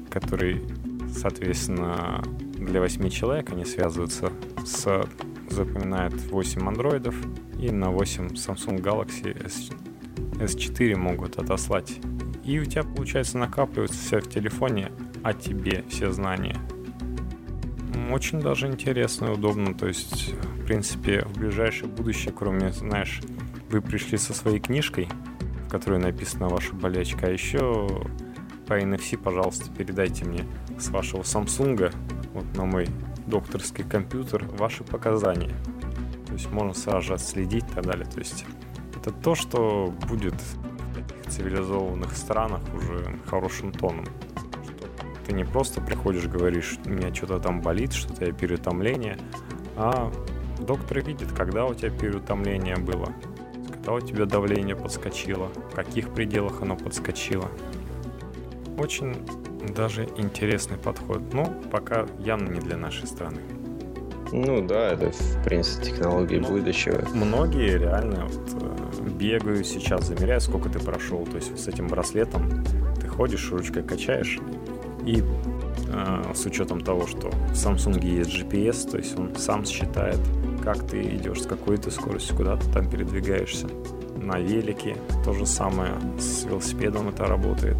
[0.09, 0.61] которые,
[1.09, 2.21] соответственно,
[2.57, 4.31] для 8 человек они связываются
[4.67, 5.07] с
[5.49, 7.15] запоминает 8 андроидов
[7.57, 9.71] и на 8 Samsung Galaxy S,
[10.39, 11.99] S4 могут отослать.
[12.43, 14.91] И у тебя, получается, накапливается все в телефоне
[15.23, 16.57] о тебе, все знания.
[18.11, 19.73] Очень даже интересно и удобно.
[19.73, 23.21] То есть, в принципе, в ближайшее будущее, кроме, знаешь,
[23.69, 25.07] вы пришли со своей книжкой,
[25.65, 28.05] в которой написана ваша болячка, а еще
[28.67, 30.45] по NFC, пожалуйста, передайте мне
[30.77, 31.93] с вашего Samsung
[32.33, 32.87] вот на мой
[33.27, 35.53] докторский компьютер ваши показания.
[36.27, 38.05] То есть можно сразу же отследить и так далее.
[38.05, 38.45] То есть
[38.95, 44.05] это то, что будет в таких цивилизованных странах уже хорошим тоном.
[44.05, 44.87] Что
[45.25, 49.17] ты не просто приходишь, говоришь, у меня что-то там болит, что-то я переутомление,
[49.75, 50.11] а
[50.59, 53.13] доктор видит, когда у тебя переутомление было,
[53.71, 57.49] когда у тебя давление подскочило, в каких пределах оно подскочило.
[58.77, 59.15] Очень
[59.67, 61.21] даже интересный подход.
[61.33, 63.41] Но пока явно не для нашей страны.
[64.31, 67.01] Ну да, это в принципе технологии Но будущего.
[67.13, 71.25] Многие реально вот, э, бегают сейчас, замеряют, сколько ты прошел.
[71.25, 72.63] То есть с этим браслетом
[72.99, 74.39] ты ходишь, ручкой качаешь,
[75.05, 75.23] и
[75.87, 80.19] э, с учетом того, что в Samsung есть GPS, то есть он сам считает,
[80.63, 83.67] как ты идешь, с какой ты скоростью, куда ты там передвигаешься.
[84.17, 87.77] На велике то же самое, с велосипедом это работает.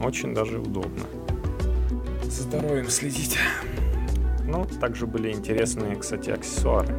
[0.00, 1.04] Очень даже удобно.
[2.24, 3.38] За здоровьем следить.
[4.46, 6.94] Ну, также были интересные, кстати, аксессуары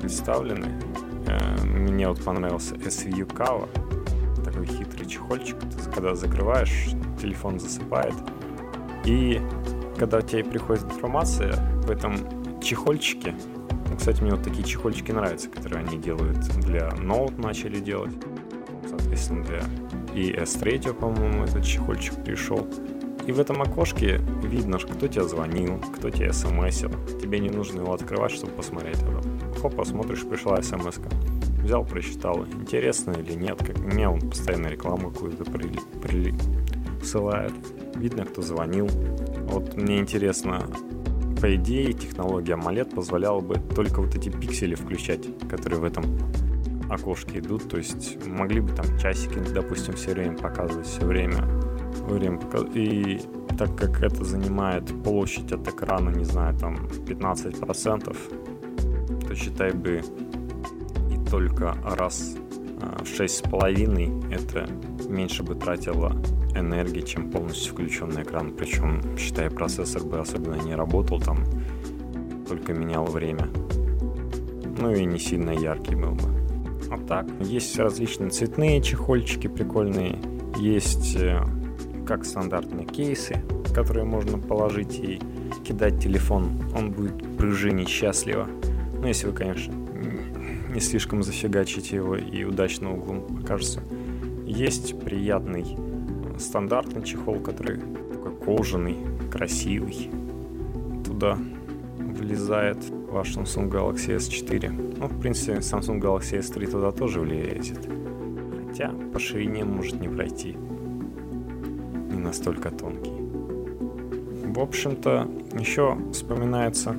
[0.00, 0.68] представлены.
[1.26, 3.68] Э, мне вот понравился SVU Cover.
[4.44, 5.56] Такой хитрый чехольчик.
[5.94, 6.90] Когда закрываешь,
[7.20, 8.14] телефон засыпает.
[9.04, 9.40] И
[9.98, 12.16] когда у тебя приходит информация в этом
[12.60, 13.34] чехольчике,
[13.88, 18.12] ну, кстати, мне вот такие чехольчики нравятся, которые они делают для ноут начали делать,
[18.98, 19.60] соответственно, для
[20.14, 22.66] и S3, по-моему, этот чехольчик пришел.
[23.26, 26.90] И в этом окошке видно, кто тебе звонил, кто тебе смсил.
[27.20, 29.22] Тебе не нужно его открывать, чтобы посмотреть это.
[29.60, 31.08] хопа, смотришь, пришла смс -ка.
[31.62, 35.70] Взял, прочитал, интересно или нет, как мне он постоянно рекламу какую-то при,
[36.02, 36.34] при,
[37.02, 37.52] ссылает.
[37.94, 38.88] Видно, кто звонил.
[39.46, 40.66] Вот мне интересно,
[41.40, 46.04] по идее, технология AMOLED позволяла бы только вот эти пиксели включать, которые в этом
[46.92, 47.68] окошке идут.
[47.68, 51.44] То есть могли бы там часики, допустим, все время показывать, все время,
[52.06, 52.40] время.
[52.74, 53.20] И
[53.58, 58.16] так как это занимает площадь от экрана, не знаю, там 15%,
[59.26, 60.02] то считай бы
[61.10, 62.36] и только раз
[63.00, 64.68] в шесть с половиной это
[65.08, 66.12] меньше бы тратило
[66.54, 68.52] энергии, чем полностью включенный экран.
[68.52, 71.44] Причем, считай, процессор бы особенно не работал, там
[72.48, 73.48] только менял время.
[74.78, 76.41] Ну и не сильно яркий был бы.
[76.92, 80.18] А так, есть различные цветные чехольчики прикольные,
[80.58, 81.40] есть э,
[82.06, 83.40] как стандартные кейсы,
[83.74, 85.18] которые можно положить и
[85.64, 88.46] кидать телефон, он будет пружинить счастливо.
[89.00, 89.72] Ну, если вы, конечно,
[90.74, 93.80] не слишком зафигачите его и удачно углом окажется.
[94.44, 95.78] Есть приятный
[96.38, 97.78] стандартный чехол, который
[98.12, 98.98] такой кожаный,
[99.30, 100.10] красивый.
[101.06, 101.38] Туда
[101.96, 102.76] влезает
[103.12, 104.98] ваш Samsung Galaxy S4.
[104.98, 107.88] Ну, в принципе, Samsung Galaxy S3 туда тоже влезет.
[108.66, 110.56] Хотя по ширине может не пройти.
[112.10, 113.12] Не настолько тонкий.
[114.54, 116.96] В общем-то, еще вспоминается,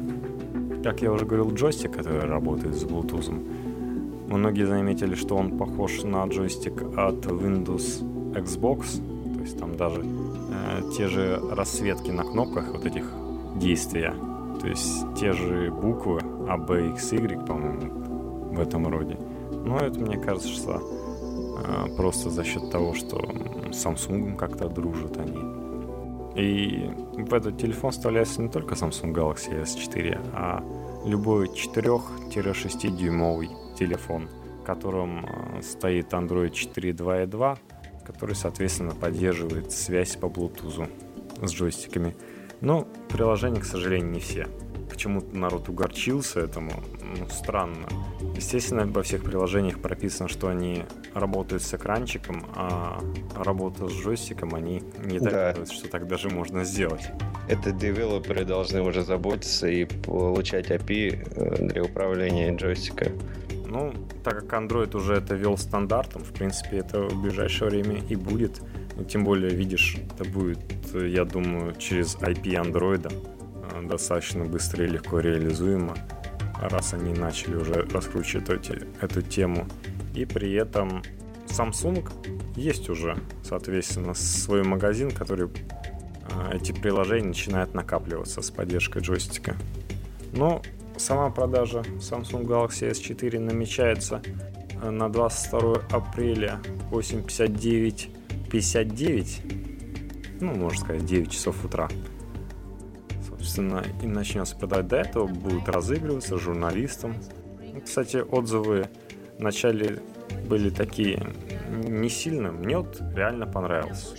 [0.83, 3.31] как я уже говорил, джойстик, который работает с Bluetooth.
[4.29, 8.01] Многие заметили, что он похож на джойстик от Windows
[8.33, 9.01] Xbox,
[9.35, 13.05] то есть там даже э, те же расцветки на кнопках вот этих
[13.55, 14.15] действия,
[14.59, 19.17] то есть те же буквы A, B, X, Y, по-моему, в этом роде.
[19.51, 20.81] Но это, мне кажется, что
[21.65, 23.17] э, просто за счет того, что
[23.71, 25.39] с Samsung как-то дружат они.
[26.35, 30.63] И в этот телефон вставляется не только Samsung Galaxy S4, а
[31.05, 34.29] любой 4-6 дюймовый телефон,
[34.61, 37.57] в котором э, стоит Android 4.2.2,
[38.05, 40.89] который, соответственно, поддерживает связь по Bluetooth
[41.41, 42.15] с джойстиками.
[42.63, 44.47] Но приложения, к сожалению, не все.
[44.89, 47.87] Почему-то народ угорчился этому, ну, странно.
[48.37, 53.01] Естественно, во всех приложениях прописано, что они работают с экранчиком, а
[53.35, 55.79] работа с джойстиком они не догадываются, да.
[55.79, 57.09] что так даже можно сделать.
[57.49, 63.11] Это девелоперы должны уже заботиться и получать API э, для управления джойстика.
[63.67, 63.93] Ну,
[64.23, 68.61] так как Android уже это вел стандартом, в принципе, это в ближайшее время и будет.
[69.07, 70.59] Тем более, видишь, это будет,
[70.93, 75.95] я думаю, через IP Android э, достаточно быстро и легко реализуемо,
[76.61, 79.67] раз они начали уже раскручивать эти, эту тему.
[80.13, 81.01] И при этом
[81.47, 82.07] Samsung
[82.55, 89.55] есть уже, соответственно, свой магазин, который э, эти приложения начинают накапливаться с поддержкой джойстика.
[90.33, 90.61] Но
[90.97, 94.21] Сама продажа Samsung Galaxy S4 намечается
[94.81, 96.61] э, на 22 апреля
[98.53, 101.89] 8.59.59, ну, можно сказать, 9 часов утра.
[103.27, 107.15] Собственно, и начнется продать до этого, будет разыгрываться журналистам.
[107.73, 108.87] Ну, кстати, отзывы
[109.39, 110.01] вначале
[110.47, 111.33] были такие
[111.69, 112.51] не сильно.
[112.51, 114.15] Мне вот реально понравился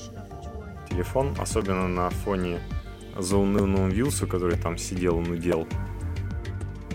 [0.91, 2.59] телефон, особенно на фоне
[3.17, 5.67] заунывного Вилсу, который там сидел и нудел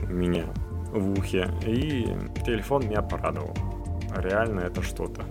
[0.10, 0.46] меня
[0.92, 1.50] в ухе.
[1.66, 2.06] И
[2.46, 3.56] телефон меня порадовал.
[4.16, 5.24] Реально это что-то.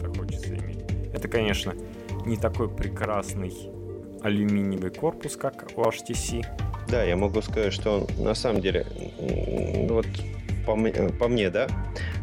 [0.00, 0.71] Так хочется иметь.
[1.12, 1.74] Это, конечно,
[2.26, 3.52] не такой прекрасный
[4.22, 6.44] алюминиевый корпус, как у HTC.
[6.88, 8.86] Да, я могу сказать, что он на самом деле,
[9.88, 10.06] вот
[10.66, 10.76] по,
[11.18, 11.66] по мне, да,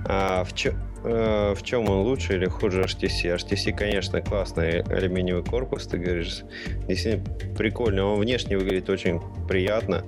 [0.05, 0.73] а в, чё,
[1.03, 3.35] э, в чем он лучше или хуже HTC?
[3.35, 6.43] HTC, конечно, классный алюминиевый корпус, ты говоришь,
[6.87, 7.23] действительно
[7.57, 10.05] прикольно, он внешне выглядит очень приятно,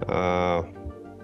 [0.00, 0.66] а,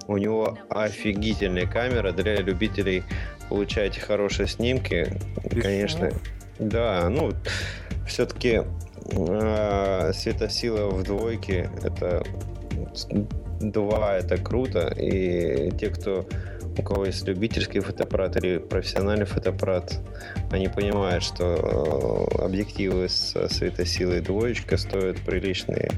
[0.06, 3.04] у него офигительная камера для любителей
[3.48, 5.18] получать хорошие снимки.
[5.50, 6.22] Без Конечно, шумов.
[6.58, 7.32] Да, ну,
[8.06, 8.62] все-таки
[9.10, 12.22] э, светосила в двойке это
[13.60, 14.88] два это круто.
[14.96, 16.26] И те, кто
[16.76, 20.00] у кого есть любительский фотоаппарат или профессиональный фотоаппарат,
[20.50, 25.90] они понимают, что э, объективы с светосилой двоечка стоят приличные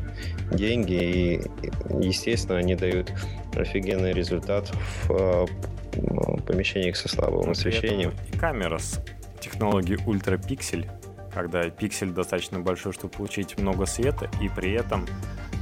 [0.53, 1.41] деньги, и,
[1.99, 3.11] естественно, они дают
[3.55, 4.71] офигенный результат
[5.05, 5.47] в э,
[6.47, 8.13] помещениях со слабым освещением.
[8.33, 9.01] И камера с
[9.47, 10.86] технологией ультрапиксель,
[11.32, 15.07] когда пиксель достаточно большой, чтобы получить много света, и при этом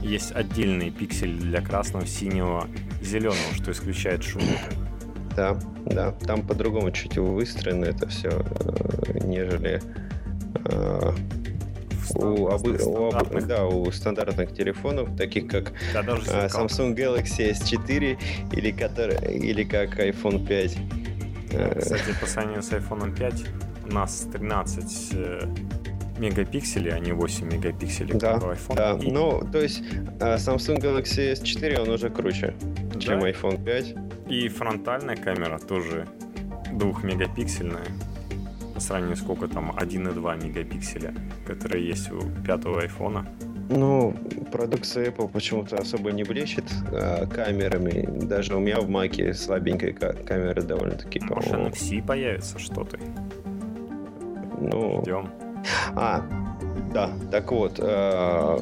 [0.02, 2.68] есть отдельный пиксель для красного, синего,
[3.02, 4.42] зеленого, что исключает шум.
[5.36, 6.12] Да, да.
[6.12, 9.82] Там по-другому чуть выстроено это все, э, нежели
[10.66, 11.12] э,
[12.14, 17.50] у, обы, у, об, да, у стандартных телефонов, таких как да, даже а, Samsung Galaxy
[17.50, 18.18] S4
[18.52, 20.76] или, который, или как iPhone 5.
[21.78, 23.44] Кстати, по сравнению с iPhone 5
[23.94, 25.46] у нас 13 э,
[26.18, 28.74] мегапикселей, а не 8 мегапикселей, да, как у iPhone.
[28.74, 29.10] Да, и...
[29.10, 29.84] ну, то есть
[30.20, 32.54] а, Samsung Galaxy S4, он уже круче,
[32.92, 33.00] да.
[33.00, 33.94] чем iPhone 5.
[34.28, 36.08] И фронтальная камера тоже
[36.72, 37.86] двухмегапиксельная
[38.74, 41.14] по сравнению сколько там 1,2 мегапикселя,
[41.46, 43.24] которые есть у пятого айфона.
[43.70, 44.14] Ну,
[44.52, 48.26] продукция Apple почему-то особо не блещет а, камерами.
[48.26, 52.98] Даже у меня в Маке слабенькая камера довольно-таки, Может, по NFC появится что-то?
[54.70, 55.02] Ну...
[55.02, 55.30] Ждем.
[55.96, 56.22] А,
[56.92, 58.58] да, так вот, а,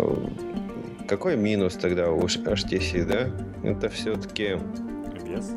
[1.08, 3.68] какой минус тогда у HTC, да?
[3.68, 4.58] Это все-таки...
[5.24, 5.52] Вес?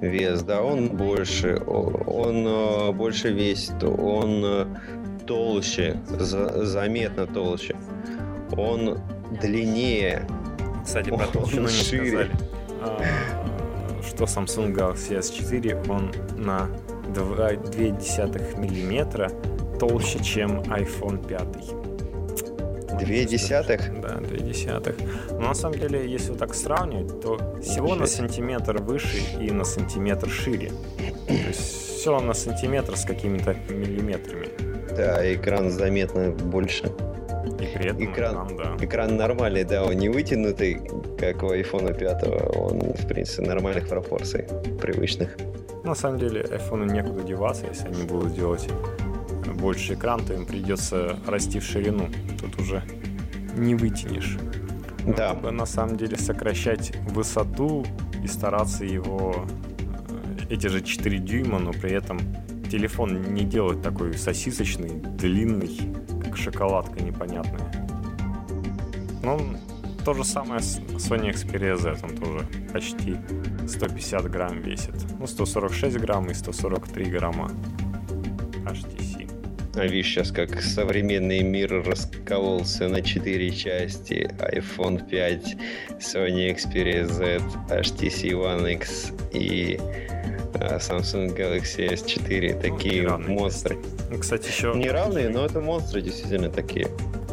[0.00, 4.66] Вес, да, он больше, он э, больше весит, он э,
[5.26, 7.76] толще, за, заметно толще,
[8.56, 8.98] он
[9.40, 10.26] длиннее,
[10.84, 12.30] Кстати, про толщину не шире.
[12.80, 13.00] А,
[14.04, 16.68] что Samsung Galaxy S4, он на
[17.14, 19.30] 2,2 миллиметра
[19.82, 23.00] толще, чем iPhone 5.
[23.04, 24.00] Две десятых?
[24.00, 24.94] Да, две десятых.
[25.32, 29.64] Но на самом деле, если вот так сравнивать, то всего на сантиметр выше и на
[29.64, 30.70] сантиметр шире.
[31.26, 34.50] То есть все на сантиметр с какими-то миллиметрами.
[34.96, 36.84] Да, экран заметно больше.
[37.58, 38.84] И при этом экран, экран, да.
[38.84, 40.80] экран нормальный, да, он не вытянутый,
[41.18, 44.46] как у iPhone 5, он, в принципе, нормальных пропорций,
[44.80, 45.36] привычных.
[45.82, 48.68] На самом деле, iPhone некуда деваться, если они будут делать
[49.52, 52.08] больше экран, то им придется расти в ширину.
[52.40, 52.82] Тут уже
[53.56, 54.38] не вытянешь.
[55.06, 55.34] Да.
[55.34, 57.84] Надо, на самом деле сокращать высоту
[58.22, 59.46] и стараться его
[60.08, 62.20] э, эти же 4 дюйма, но при этом
[62.70, 65.78] телефон не делать такой сосисочный, длинный,
[66.24, 67.70] как шоколадка непонятная.
[69.22, 69.56] Ну,
[70.04, 73.16] то же самое с Sony Xperia Z, он тоже почти
[73.68, 74.94] 150 грамм весит.
[75.18, 77.50] Ну, 146 грамм и 143 грамма
[78.64, 79.01] HTC.
[79.74, 84.30] А видишь, сейчас как современный мир раскололся на четыре части.
[84.38, 85.56] iPhone 5,
[85.98, 89.78] Sony Xperia Z, HTC One X и
[90.60, 92.60] а, Samsung Galaxy S4.
[92.60, 93.78] Такие ну, монстры.
[94.10, 94.74] Ну, кстати, еще...
[94.74, 96.88] Не равные, но это монстры действительно такие.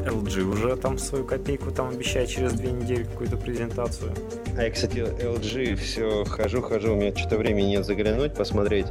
[0.06, 4.12] LG уже там свою копейку там обещает через две недели какую-то презентацию.
[4.58, 8.88] А я, кстати, LG все хожу, хожу, у меня что-то времени нет заглянуть, посмотреть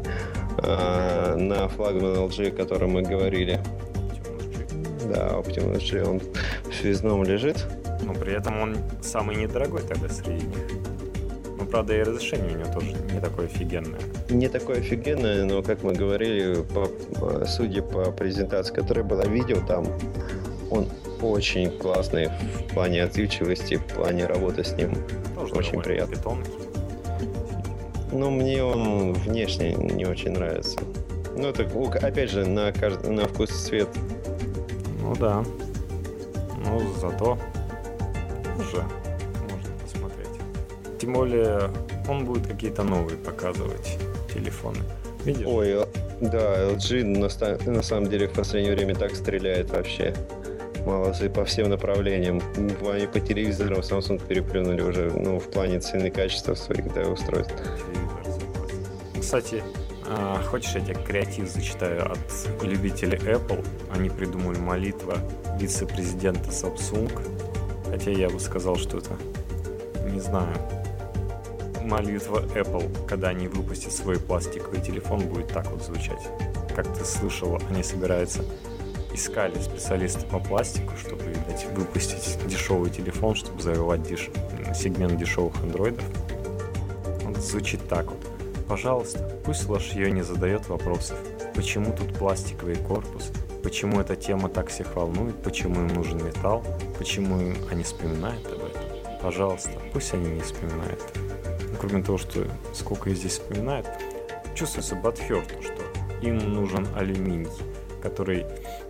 [0.58, 3.60] э, на флагман LG, о котором мы говорили.
[5.08, 7.66] Да, Optimus G, он в связном лежит.
[8.02, 10.58] Но при этом он самый недорогой тогда среди них.
[11.58, 14.00] Ну, правда, и разрешение у него тоже не такое офигенное.
[14.30, 19.86] Не такое офигенное, но, как мы говорили, по, судя по презентации, которая была видео, там
[20.70, 20.88] он
[21.22, 24.94] очень классный в плане отзывчивости, в плане работы с ним.
[25.34, 26.16] Тоже очень приятно.
[26.16, 26.52] Тонкий.
[28.12, 30.78] Но мне он внешне не очень нравится.
[31.36, 31.64] Ну, это,
[32.06, 33.88] опять же, на, каждый, на вкус и цвет.
[35.00, 35.44] Ну да.
[36.64, 37.38] Ну, зато
[38.58, 38.82] уже
[39.48, 40.98] можно посмотреть.
[41.00, 41.70] Тем более,
[42.08, 43.98] он будет какие-то новые показывать
[44.32, 44.78] телефоны.
[45.24, 45.46] Видишь?
[45.46, 45.86] Ой,
[46.20, 50.14] да, LG на, на самом деле в последнее время так стреляет вообще.
[50.84, 52.40] Молодцы по всем направлениям.
[52.90, 57.54] Они по телевизорам Samsung переплюнули уже ну, в плане цены и качества своих да, устройств.
[59.20, 59.62] Кстати,
[60.06, 63.64] а, хочешь, я тебе креатив зачитаю от любителей Apple?
[63.94, 65.18] Они придумали молитва
[65.58, 67.10] вице-президента Samsung.
[67.90, 69.16] Хотя я бы сказал, что это,
[70.10, 70.54] не знаю,
[71.82, 76.28] молитва Apple, когда они выпустят свой пластиковый телефон, будет так вот звучать.
[76.74, 78.44] Как ты слышал, они собираются
[79.18, 84.30] искали специалисты по пластику, чтобы, видать, выпустить дешевый телефон, чтобы завоевать деш...
[84.74, 86.04] сегмент дешевых андроидов.
[87.26, 88.18] Он звучит так вот.
[88.68, 91.18] Пожалуйста, пусть ее не задает вопросов.
[91.54, 93.32] Почему тут пластиковый корпус?
[93.62, 95.42] Почему эта тема так всех волнует?
[95.42, 96.64] Почему им нужен металл?
[96.96, 97.36] Почему
[97.70, 98.82] они вспоминают об этом?
[99.20, 101.02] Пожалуйста, пусть они не вспоминают.
[101.70, 103.86] Ну, кроме того, что сколько их здесь вспоминают,
[104.54, 105.82] чувствуется Батхерт, что
[106.22, 107.48] им нужен алюминий,
[108.00, 108.46] который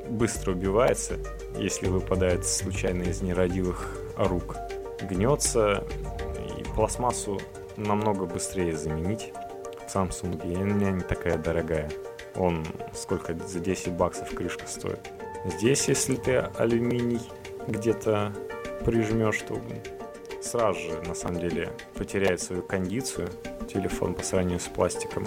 [0.09, 1.19] быстро убивается,
[1.57, 4.57] если выпадает случайно из нерадивых рук.
[5.03, 5.85] Гнется,
[6.59, 7.41] и пластмассу
[7.77, 9.33] намного быстрее заменить
[9.87, 11.91] в Samsung, и она не такая дорогая.
[12.35, 15.01] Он сколько за 10 баксов крышка стоит.
[15.45, 17.21] Здесь, если ты алюминий
[17.67, 18.33] где-то
[18.85, 19.61] прижмешь, то
[20.43, 23.29] сразу же, на самом деле, потеряет свою кондицию
[23.73, 25.27] телефон по сравнению с пластиком.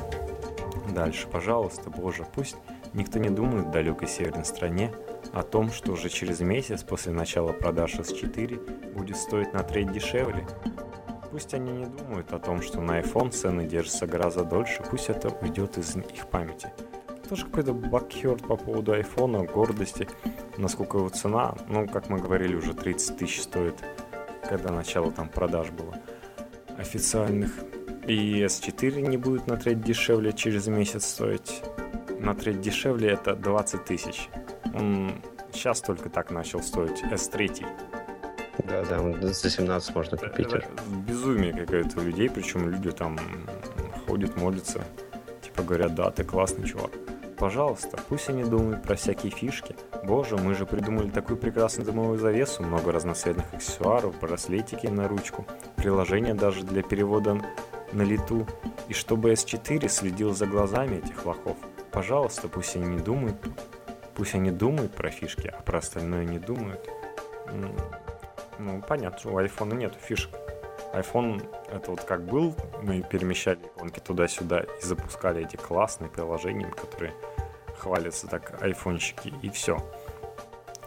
[0.94, 2.58] Дальше, пожалуйста, боже, пусть
[2.94, 4.94] Никто не думает в далекой северной стране
[5.32, 10.46] о том, что уже через месяц после начала продаж S4 будет стоить на треть дешевле.
[11.32, 15.30] Пусть они не думают о том, что на iPhone цены держатся гораздо дольше, пусть это
[15.30, 16.74] уйдет из их памяти.
[17.30, 20.10] Тоже какой-то бакхерт по поводу iPhone, гордости,
[20.58, 23.76] насколько его цена, ну, как мы говорили, уже 30 тысяч стоит,
[24.50, 25.96] когда начало там продаж было
[26.78, 27.52] официальных.
[28.06, 31.62] И S4 не будет на треть дешевле через месяц стоить.
[32.22, 34.30] На треть дешевле это 20 тысяч.
[34.76, 35.12] Он
[35.52, 37.66] сейчас только так начал стоить S3.
[38.70, 40.48] Да, да, за 17 можно купить.
[40.48, 40.68] Это, это
[41.08, 43.18] безумие какое-то у людей, причем люди там
[44.06, 44.84] ходят, молятся.
[45.42, 46.92] Типа говорят, да, ты классный чувак.
[47.40, 49.76] Пожалуйста, пусть они думают про всякие фишки.
[50.04, 56.36] Боже, мы же придумали такую прекрасную дымовую завесу, много разноцветных аксессуаров, браслетики на ручку, приложение
[56.36, 57.42] даже для перевода
[57.94, 58.46] на лету.
[58.90, 61.58] И чтобы S4 следил за глазами этих лохов.
[61.92, 63.36] Пожалуйста, пусть они не думают,
[64.16, 66.90] пусть они думают про фишки, а про остальное не думают.
[68.60, 70.32] Ну, понятно, у iPhone нет фишек.
[70.94, 77.14] iPhone это вот как был, мы перемещали иконки туда-сюда и запускали эти классные приложения, которые
[77.78, 79.84] хвалятся так айфончики, и все.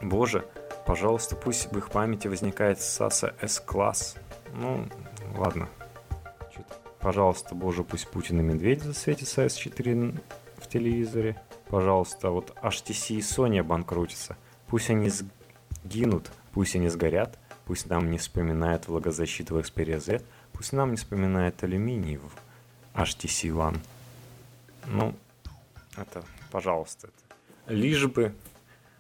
[0.01, 0.45] Боже,
[0.87, 4.17] пожалуйста, пусть в их памяти возникает Sasa S-класс.
[4.53, 4.87] Ну,
[5.37, 5.69] ладно.
[7.01, 10.44] Пожалуйста, боже, пусть Путин и Медведь засветится S4 в
[10.75, 11.41] телевизоре.
[11.69, 14.37] Пожалуйста, вот HTC и Sony обанкротятся.
[14.67, 15.11] Пусть они
[15.85, 20.23] сгинут, пусть они сгорят, Пусть нам не вспоминает влагозащиту в Xperia Z,
[20.53, 22.31] пусть нам не вспоминает алюминий в
[22.95, 23.79] HTC One.
[24.87, 25.15] Ну,
[25.97, 27.75] это, пожалуйста, это.
[27.75, 28.35] лишь бы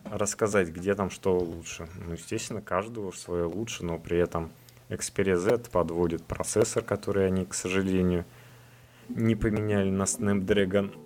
[0.04, 1.88] рассказать, где там что лучше.
[2.06, 4.50] Ну, естественно, каждого свое лучше, но при этом
[4.88, 8.24] Xperia Z подводит процессор, который они, к сожалению,
[9.10, 10.96] не поменяли на Snapdragon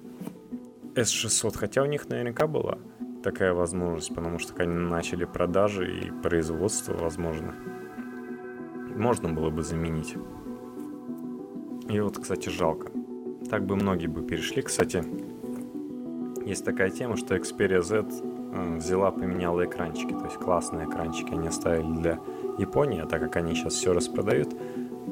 [0.99, 2.79] S600, хотя у них наверняка была
[3.23, 7.55] такая возможность, потому что они начали продажи и производство, возможно.
[8.97, 10.17] Можно было бы заменить.
[11.89, 12.91] И вот, кстати, жалко.
[13.49, 14.63] Так бы многие бы перешли.
[14.63, 15.05] Кстати,
[16.45, 18.07] есть такая тема, что Xperia Z
[18.53, 20.13] э, взяла, поменяла экранчики.
[20.13, 22.21] То есть классные экранчики они оставили для
[22.59, 24.55] Японии, а так как они сейчас все распродают,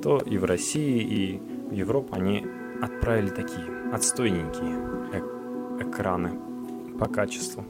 [0.02, 1.38] то и в России, и
[1.70, 2.46] в Европу они
[2.82, 5.35] отправили такие отстойненькие
[5.82, 6.32] экраны
[6.98, 7.64] по качеству.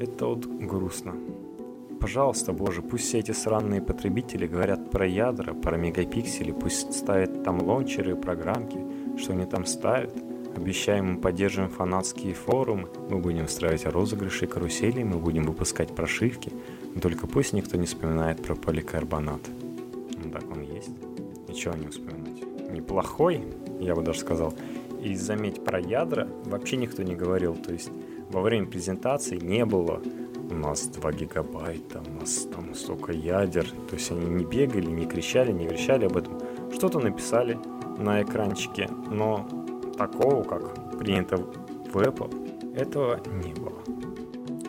[0.00, 1.14] Это вот грустно.
[2.00, 7.62] Пожалуйста, боже, пусть все эти сраные потребители говорят про ядра, про мегапиксели, пусть ставят там
[7.62, 8.78] лончеры, программки,
[9.16, 10.12] что они там ставят.
[10.54, 16.52] Обещаем, мы поддерживаем фанатские форумы, мы будем устраивать розыгрыши и карусели, мы будем выпускать прошивки,
[17.00, 19.40] только пусть никто не вспоминает про поликарбонат.
[20.22, 20.90] Ну так он есть.
[21.48, 22.70] Ничего не вспоминать.
[22.70, 23.42] Неплохой,
[23.80, 24.52] я бы даже сказал.
[25.04, 27.54] И заметь, про ядра вообще никто не говорил.
[27.54, 27.90] То есть
[28.30, 30.00] во время презентации не было
[30.50, 33.66] у нас 2 гигабайта, у нас там столько ядер.
[33.88, 36.40] То есть они не бегали, не кричали, не верещали об этом.
[36.72, 37.58] Что-то написали
[37.98, 39.46] на экранчике, но
[39.98, 43.82] такого, как принято в Apple, этого не было.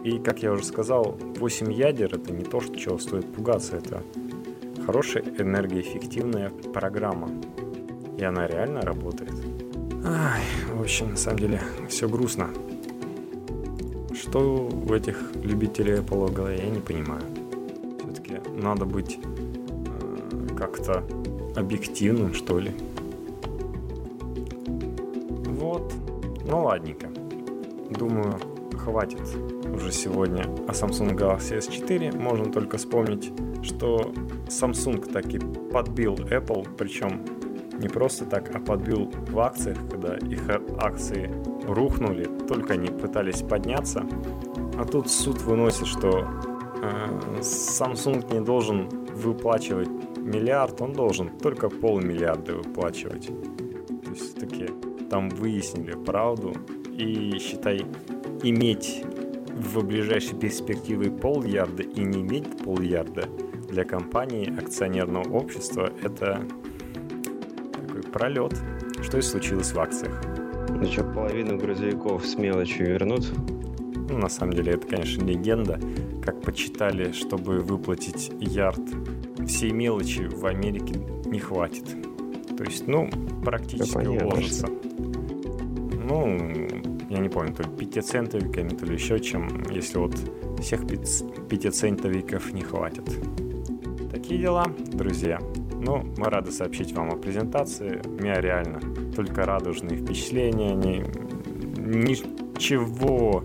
[0.04, 4.04] И, как я уже сказал, 8 ядер это не то, что чего стоит пугаться, это
[4.86, 7.30] хорошая энергоэффективная программа.
[8.18, 9.34] И она реально работает.
[10.08, 12.49] Ай, в общем, на самом деле, все грустно.
[14.14, 17.24] Что в этих любителей Apple голове, я не понимаю.
[17.99, 21.03] Все-таки надо быть э, как-то
[21.56, 22.72] объективным, что ли.
[25.47, 25.91] Вот.
[26.45, 27.10] Ну ладненько.
[27.89, 28.39] Думаю,
[28.78, 29.24] хватит
[29.74, 32.16] уже сегодня о Samsung Galaxy S4.
[32.16, 33.32] Можно только вспомнить,
[33.64, 34.14] что
[34.47, 35.39] Samsung таки
[35.72, 37.26] подбил Apple, причем
[37.80, 40.42] не просто так, а подбил в акциях, когда их
[40.78, 41.32] акции
[41.68, 44.06] рухнули, только они пытались подняться.
[44.78, 46.28] А тут суд выносит, что
[46.82, 53.28] э, Samsung не должен выплачивать миллиард, он должен только полмиллиарда выплачивать.
[53.28, 54.70] То есть все-таки
[55.10, 56.54] там выяснили правду
[56.92, 57.86] и считай
[58.44, 59.04] иметь
[59.56, 63.30] в ближайшей перспективе полярда и не иметь полярда
[63.70, 66.46] для компании акционерного общества это
[68.16, 68.57] пролет,
[69.01, 70.22] что и случилось в акциях.
[70.70, 73.30] Ну что, половину грузовиков с мелочью вернут?
[74.09, 75.82] Ну, на самом деле, это, конечно, легенда.
[76.24, 78.80] Как почитали, чтобы выплатить ярд
[79.45, 80.95] всей мелочи в Америке
[81.26, 81.84] не хватит.
[82.57, 83.09] То есть, ну,
[83.43, 84.68] практически да, уложится.
[86.07, 86.38] Ну,
[87.09, 90.16] я не помню, то ли пятицентовиками, то ли еще чем, если вот
[90.61, 93.03] всех пятицентовиков не хватит.
[94.09, 95.41] Такие дела, друзья.
[95.86, 98.02] Ну, мы рады сообщить вам о презентации.
[98.20, 98.80] Меня реально
[99.16, 100.74] только радужные впечатления.
[100.74, 101.06] Ни,
[101.78, 103.44] ничего,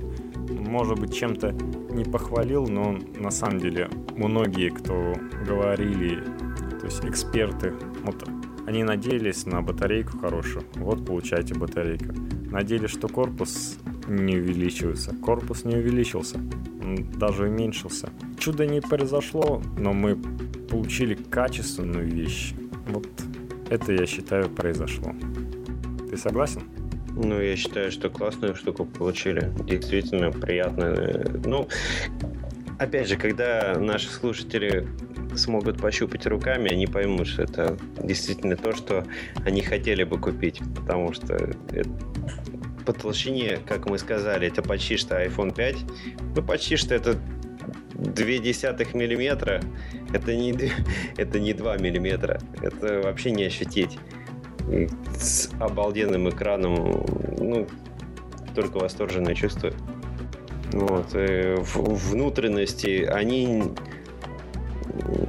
[0.48, 1.52] может быть, чем-то
[1.92, 5.12] не похвалил, но на самом деле многие, кто
[5.46, 6.24] говорили,
[6.80, 7.74] то есть эксперты,
[8.04, 8.26] вот
[8.66, 10.64] они надеялись на батарейку хорошую.
[10.76, 12.14] Вот получаете батарейку.
[12.50, 13.76] Надеялись, что корпус
[14.08, 15.14] не увеличивается.
[15.14, 16.40] Корпус не увеличился,
[17.16, 18.08] даже уменьшился.
[18.38, 20.18] Чудо не произошло, но мы
[20.70, 22.54] получили качественную вещь.
[22.86, 23.06] Вот
[23.68, 25.14] это, я считаю, произошло.
[26.08, 26.62] Ты согласен?
[27.14, 29.52] Ну, я считаю, что классную штуку получили.
[29.64, 30.96] Действительно приятно.
[31.44, 31.68] Ну,
[32.78, 34.88] опять же, когда наши слушатели
[35.36, 39.04] смогут пощупать руками, они поймут, что это действительно то, что
[39.44, 40.60] они хотели бы купить.
[40.74, 41.90] Потому что это,
[42.86, 45.76] по толщине, как мы сказали, это почти что iPhone 5.
[46.36, 47.18] Ну, почти что это
[47.94, 49.60] 0,2 миллиметра.
[50.12, 50.54] Это не,
[51.16, 52.40] это не 2 миллиметра.
[52.62, 53.98] Это вообще не ощутить.
[55.18, 57.04] С обалденным экраном,
[57.38, 57.66] ну,
[58.54, 59.72] только восторженное чувство.
[60.72, 61.14] Вот.
[61.14, 63.72] И внутренности, они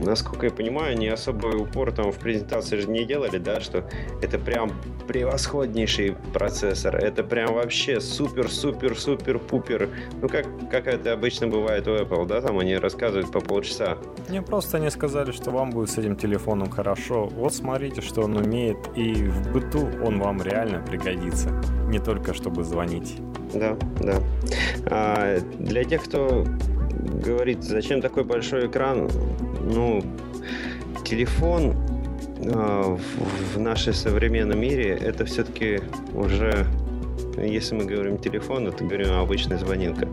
[0.01, 3.83] насколько я понимаю, они особо упор там в презентации же не делали, да, что
[4.21, 4.71] это прям
[5.07, 9.89] превосходнейший процессор, это прям вообще супер-супер-супер-пупер.
[10.21, 13.97] Ну, как, как это обычно бывает у Apple, да, там они рассказывают по полчаса.
[14.29, 17.27] Мне просто не сказали, что вам будет с этим телефоном хорошо.
[17.27, 21.49] Вот смотрите, что он умеет, и в быту он вам реально пригодится,
[21.87, 23.17] не только чтобы звонить.
[23.53, 24.19] Да, да.
[24.85, 26.45] А для тех, кто
[27.23, 29.09] говорит, зачем такой большой экран?
[29.61, 30.03] Ну,
[31.05, 31.75] телефон
[32.37, 35.81] э, в, в нашей современном мире это все-таки
[36.13, 36.67] уже
[37.37, 40.07] если мы говорим телефон, это говорим о обычной звонилке.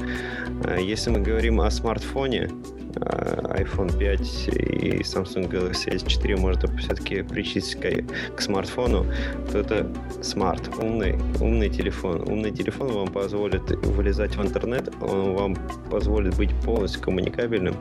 [0.64, 2.50] А если мы говорим о смартфоне,
[2.94, 9.06] iPhone 5 и Samsung Galaxy S4 можно все-таки причислить к, к смартфону,
[9.50, 9.86] то это
[10.22, 12.22] смарт, умный, умный телефон.
[12.28, 15.56] Умный телефон вам позволит вылезать в интернет, он вам
[15.90, 17.74] позволит быть полностью коммуникабельным.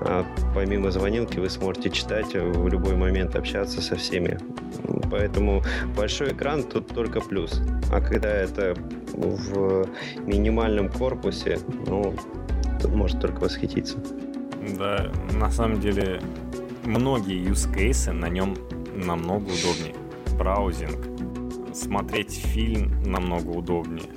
[0.00, 4.38] А помимо звонилки вы сможете читать в любой момент, общаться со всеми.
[5.10, 5.62] Поэтому
[5.96, 7.60] большой экран тут только плюс.
[7.92, 8.74] А когда это
[9.12, 9.86] в
[10.26, 12.14] минимальном корпусе, ну,
[12.88, 13.98] может только восхититься.
[14.72, 16.20] Да, на самом деле
[16.84, 18.56] многие use cases на нем
[18.94, 19.94] намного удобнее.
[20.38, 21.06] Браузинг,
[21.74, 24.08] смотреть фильм намного удобнее,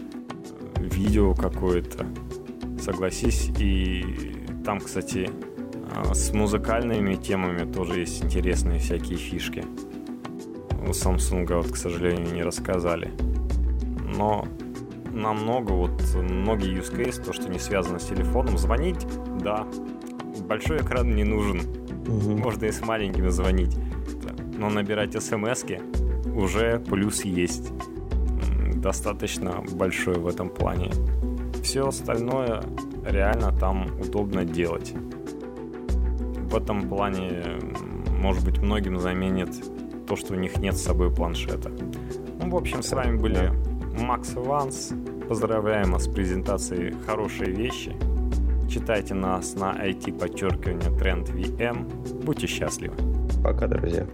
[0.77, 2.07] видео какое-то,
[2.79, 3.51] согласись.
[3.59, 4.35] И
[4.65, 5.29] там, кстати,
[5.95, 9.65] а, с музыкальными темами тоже есть интересные всякие фишки.
[10.87, 13.11] У Samsung вот, к сожалению, не рассказали.
[14.15, 14.47] Но
[15.11, 19.05] намного, вот многие use cases, то, что не связано с телефоном, звонить,
[19.41, 19.67] да,
[20.47, 21.61] большой экран не нужен.
[22.07, 22.37] Угу.
[22.37, 23.77] Можно и с маленьким звонить.
[24.57, 25.65] Но набирать смс
[26.35, 27.71] уже плюс есть.
[28.75, 30.91] Достаточно большой в этом плане.
[31.63, 32.63] Все остальное
[33.05, 34.93] реально там удобно делать.
[34.93, 37.43] В этом плане,
[38.09, 39.49] может быть, многим заменит
[40.07, 41.71] то, что у них нет с собой планшета.
[42.39, 43.51] Ну, в общем, с вами были
[43.99, 44.93] Макс и Ванс.
[45.27, 47.95] Поздравляем вас с презентацией хорошей вещи.
[48.77, 52.23] Читайте нас на IT подчеркивание Тренд VM.
[52.23, 52.93] Будьте счастливы.
[53.43, 54.05] Пока, друзья.